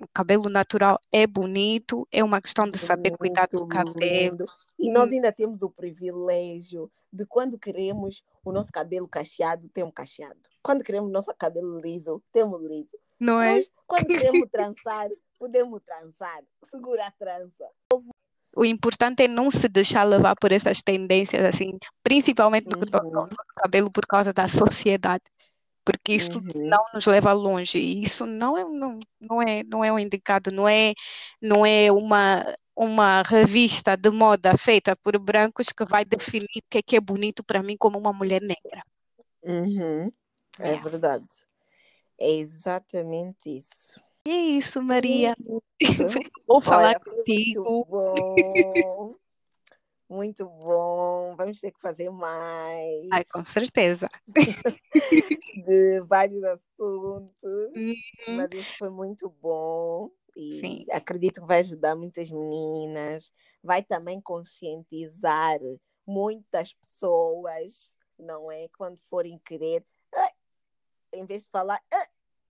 o 0.00 0.06
cabelo 0.14 0.48
natural 0.48 1.00
é 1.12 1.26
bonito, 1.26 2.06
é 2.12 2.22
uma 2.22 2.40
questão 2.40 2.70
de 2.70 2.78
saber 2.78 3.10
Muito 3.10 3.18
cuidar 3.18 3.48
do 3.48 3.66
cabelo. 3.66 4.44
E 4.78 4.90
nós 4.90 5.10
ainda 5.10 5.32
temos 5.32 5.62
o 5.62 5.70
privilégio 5.70 6.90
de 7.12 7.26
quando 7.26 7.58
queremos 7.58 8.22
o 8.44 8.52
nosso 8.52 8.70
cabelo 8.70 9.08
cacheado, 9.08 9.68
temos 9.68 9.92
cacheado. 9.92 10.38
Quando 10.62 10.84
queremos 10.84 11.08
o 11.08 11.12
nosso 11.12 11.34
cabelo 11.36 11.80
liso, 11.80 12.22
temos 12.32 12.62
liso. 12.62 12.96
Não 13.18 13.40
é? 13.40 13.60
quando 13.86 14.06
queremos 14.06 14.48
trançar, 14.52 15.08
podemos 15.38 15.80
trançar. 15.82 16.44
Segura 16.70 17.06
a 17.06 17.10
trança 17.10 17.68
o 18.58 18.64
importante 18.64 19.22
é 19.22 19.28
não 19.28 19.52
se 19.52 19.68
deixar 19.68 20.02
levar 20.02 20.34
por 20.34 20.50
essas 20.50 20.82
tendências, 20.82 21.44
assim, 21.44 21.78
principalmente 22.02 22.66
no 22.66 22.76
que 22.76 22.90
toca 22.90 23.06
ao 23.06 23.24
uhum. 23.24 23.28
cabelo 23.56 23.88
por 23.88 24.04
causa 24.04 24.32
da 24.32 24.48
sociedade, 24.48 25.22
porque 25.84 26.14
isso 26.14 26.38
uhum. 26.38 26.68
não 26.68 26.82
nos 26.92 27.06
leva 27.06 27.32
longe 27.32 27.78
e 27.78 28.02
isso 28.02 28.26
não 28.26 28.58
é 28.58 28.64
não, 28.64 28.98
não 29.20 29.40
é 29.40 29.62
não 29.62 29.84
é 29.84 29.92
um 29.92 29.98
indicado, 29.98 30.50
não 30.50 30.68
é 30.68 30.92
não 31.40 31.64
é 31.64 31.92
uma 31.92 32.44
uma 32.74 33.22
revista 33.22 33.96
de 33.96 34.10
moda 34.10 34.56
feita 34.56 34.96
por 34.96 35.16
brancos 35.20 35.68
que 35.68 35.84
vai 35.84 36.04
definir 36.04 36.46
o 36.46 36.62
que 36.68 36.78
é, 36.78 36.82
que 36.82 36.96
é 36.96 37.00
bonito 37.00 37.44
para 37.44 37.62
mim 37.62 37.76
como 37.76 37.96
uma 37.96 38.12
mulher 38.12 38.40
negra. 38.40 38.82
Uhum. 39.40 40.10
É, 40.58 40.74
é 40.74 40.80
verdade. 40.80 41.28
É 42.18 42.32
exatamente 42.32 43.56
isso. 43.56 44.00
E 44.28 44.30
é 44.30 44.40
isso, 44.58 44.82
Maria. 44.82 45.34
Vou 46.46 46.60
falar 46.60 46.88
Olha, 46.88 47.00
contigo. 47.00 47.64
Muito 47.64 47.86
bom. 47.88 49.14
muito 50.06 50.44
bom. 50.44 51.34
Vamos 51.34 51.58
ter 51.58 51.72
que 51.72 51.80
fazer 51.80 52.10
mais. 52.10 53.08
Ai, 53.10 53.24
com 53.24 53.42
certeza. 53.42 54.06
De 55.66 56.02
vários 56.06 56.44
assuntos. 56.44 57.32
Uhum. 57.42 57.94
Mas 58.36 58.50
isso 58.52 58.76
foi 58.76 58.90
muito 58.90 59.30
bom. 59.40 60.10
E 60.36 60.52
Sim. 60.52 60.84
acredito 60.92 61.40
que 61.40 61.46
vai 61.46 61.60
ajudar 61.60 61.96
muitas 61.96 62.30
meninas. 62.30 63.32
Vai 63.62 63.82
também 63.82 64.20
conscientizar 64.20 65.58
muitas 66.06 66.74
pessoas, 66.74 67.90
não 68.18 68.52
é? 68.52 68.68
Quando 68.76 69.00
forem 69.08 69.38
querer, 69.38 69.82
em 71.14 71.24
vez 71.24 71.44
de 71.44 71.48
falar, 71.48 71.80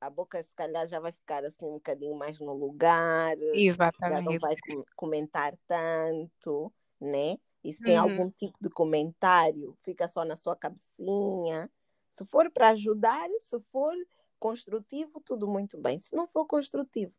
a 0.01 0.11
boca 0.11 0.43
se 0.43 0.55
calhar 0.55 0.87
já 0.87 1.01
vai 1.01 1.13
ficar 1.13 1.45
assim 1.45 1.65
um 1.65 1.75
bocadinho 1.75 2.17
mais 2.17 2.39
no 2.39 2.53
lugar, 2.53 3.37
Exatamente. 3.55 4.25
já 4.25 4.31
não 4.31 4.39
vai 4.39 4.57
comentar 4.95 5.57
tanto, 5.67 6.73
né? 7.01 7.37
E 7.65 7.73
se 7.73 7.83
tem 7.83 7.99
uhum. 7.99 8.03
algum 8.03 8.31
tipo 8.31 8.57
de 8.61 8.71
comentário, 8.71 9.77
fica 9.83 10.09
só 10.09 10.25
na 10.25 10.37
sua 10.37 10.55
cabecinha. 10.55 11.71
Se 12.11 12.25
for 12.27 12.51
para 12.51 12.71
ajudar, 12.71 13.29
se 13.41 13.59
for 13.73 13.95
construtivo, 14.39 15.21
tudo 15.25 15.47
muito 15.47 15.77
bem. 15.77 15.99
Se 15.99 16.15
não 16.15 16.27
for 16.27 16.47
construtivo, 16.47 17.13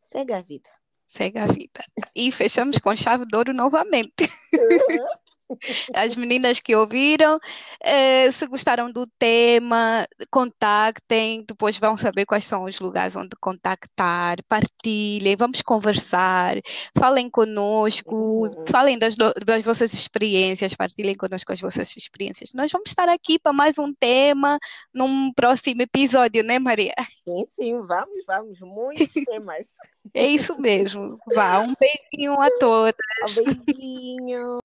segue 0.00 0.32
a 0.32 0.40
vida. 0.40 0.70
Segue 1.06 1.38
a 1.38 1.46
vida. 1.46 1.84
E 2.14 2.32
fechamos 2.32 2.78
com 2.78 2.94
chave 2.96 3.26
de 3.26 3.36
ouro 3.36 3.52
novamente. 3.52 4.14
As 5.94 6.16
meninas 6.16 6.60
que 6.60 6.74
ouviram, 6.74 7.38
eh, 7.82 8.30
se 8.30 8.46
gostaram 8.46 8.90
do 8.90 9.06
tema, 9.18 10.06
contactem, 10.30 11.44
depois 11.46 11.78
vão 11.78 11.96
saber 11.96 12.26
quais 12.26 12.44
são 12.44 12.64
os 12.64 12.80
lugares 12.80 13.16
onde 13.16 13.36
contactar, 13.40 14.38
partilhem, 14.48 15.36
vamos 15.36 15.62
conversar, 15.62 16.56
falem 16.96 17.28
conosco, 17.28 18.46
uhum. 18.46 18.66
falem 18.66 18.98
das, 18.98 19.16
das 19.16 19.64
vossas 19.64 19.92
experiências, 19.92 20.74
partilhem 20.74 21.16
conosco 21.16 21.52
as 21.52 21.60
vossas 21.60 21.96
experiências. 21.96 22.52
Nós 22.54 22.70
vamos 22.70 22.88
estar 22.88 23.08
aqui 23.08 23.38
para 23.38 23.52
mais 23.52 23.78
um 23.78 23.92
tema 23.94 24.58
num 24.92 25.32
próximo 25.34 25.82
episódio, 25.82 26.42
né, 26.42 26.58
Maria? 26.58 26.94
Sim, 27.24 27.44
sim, 27.50 27.80
vamos, 27.82 28.24
vamos, 28.26 28.60
muitos 28.60 29.12
temas. 29.12 29.68
É 30.14 30.26
isso 30.26 30.60
mesmo. 30.60 31.18
Vá, 31.34 31.60
um 31.60 31.74
beijinho 31.78 32.40
a 32.40 32.48
todas. 32.58 32.94
Um 33.22 33.54
beijinho. 33.64 34.41
you. 34.42 34.60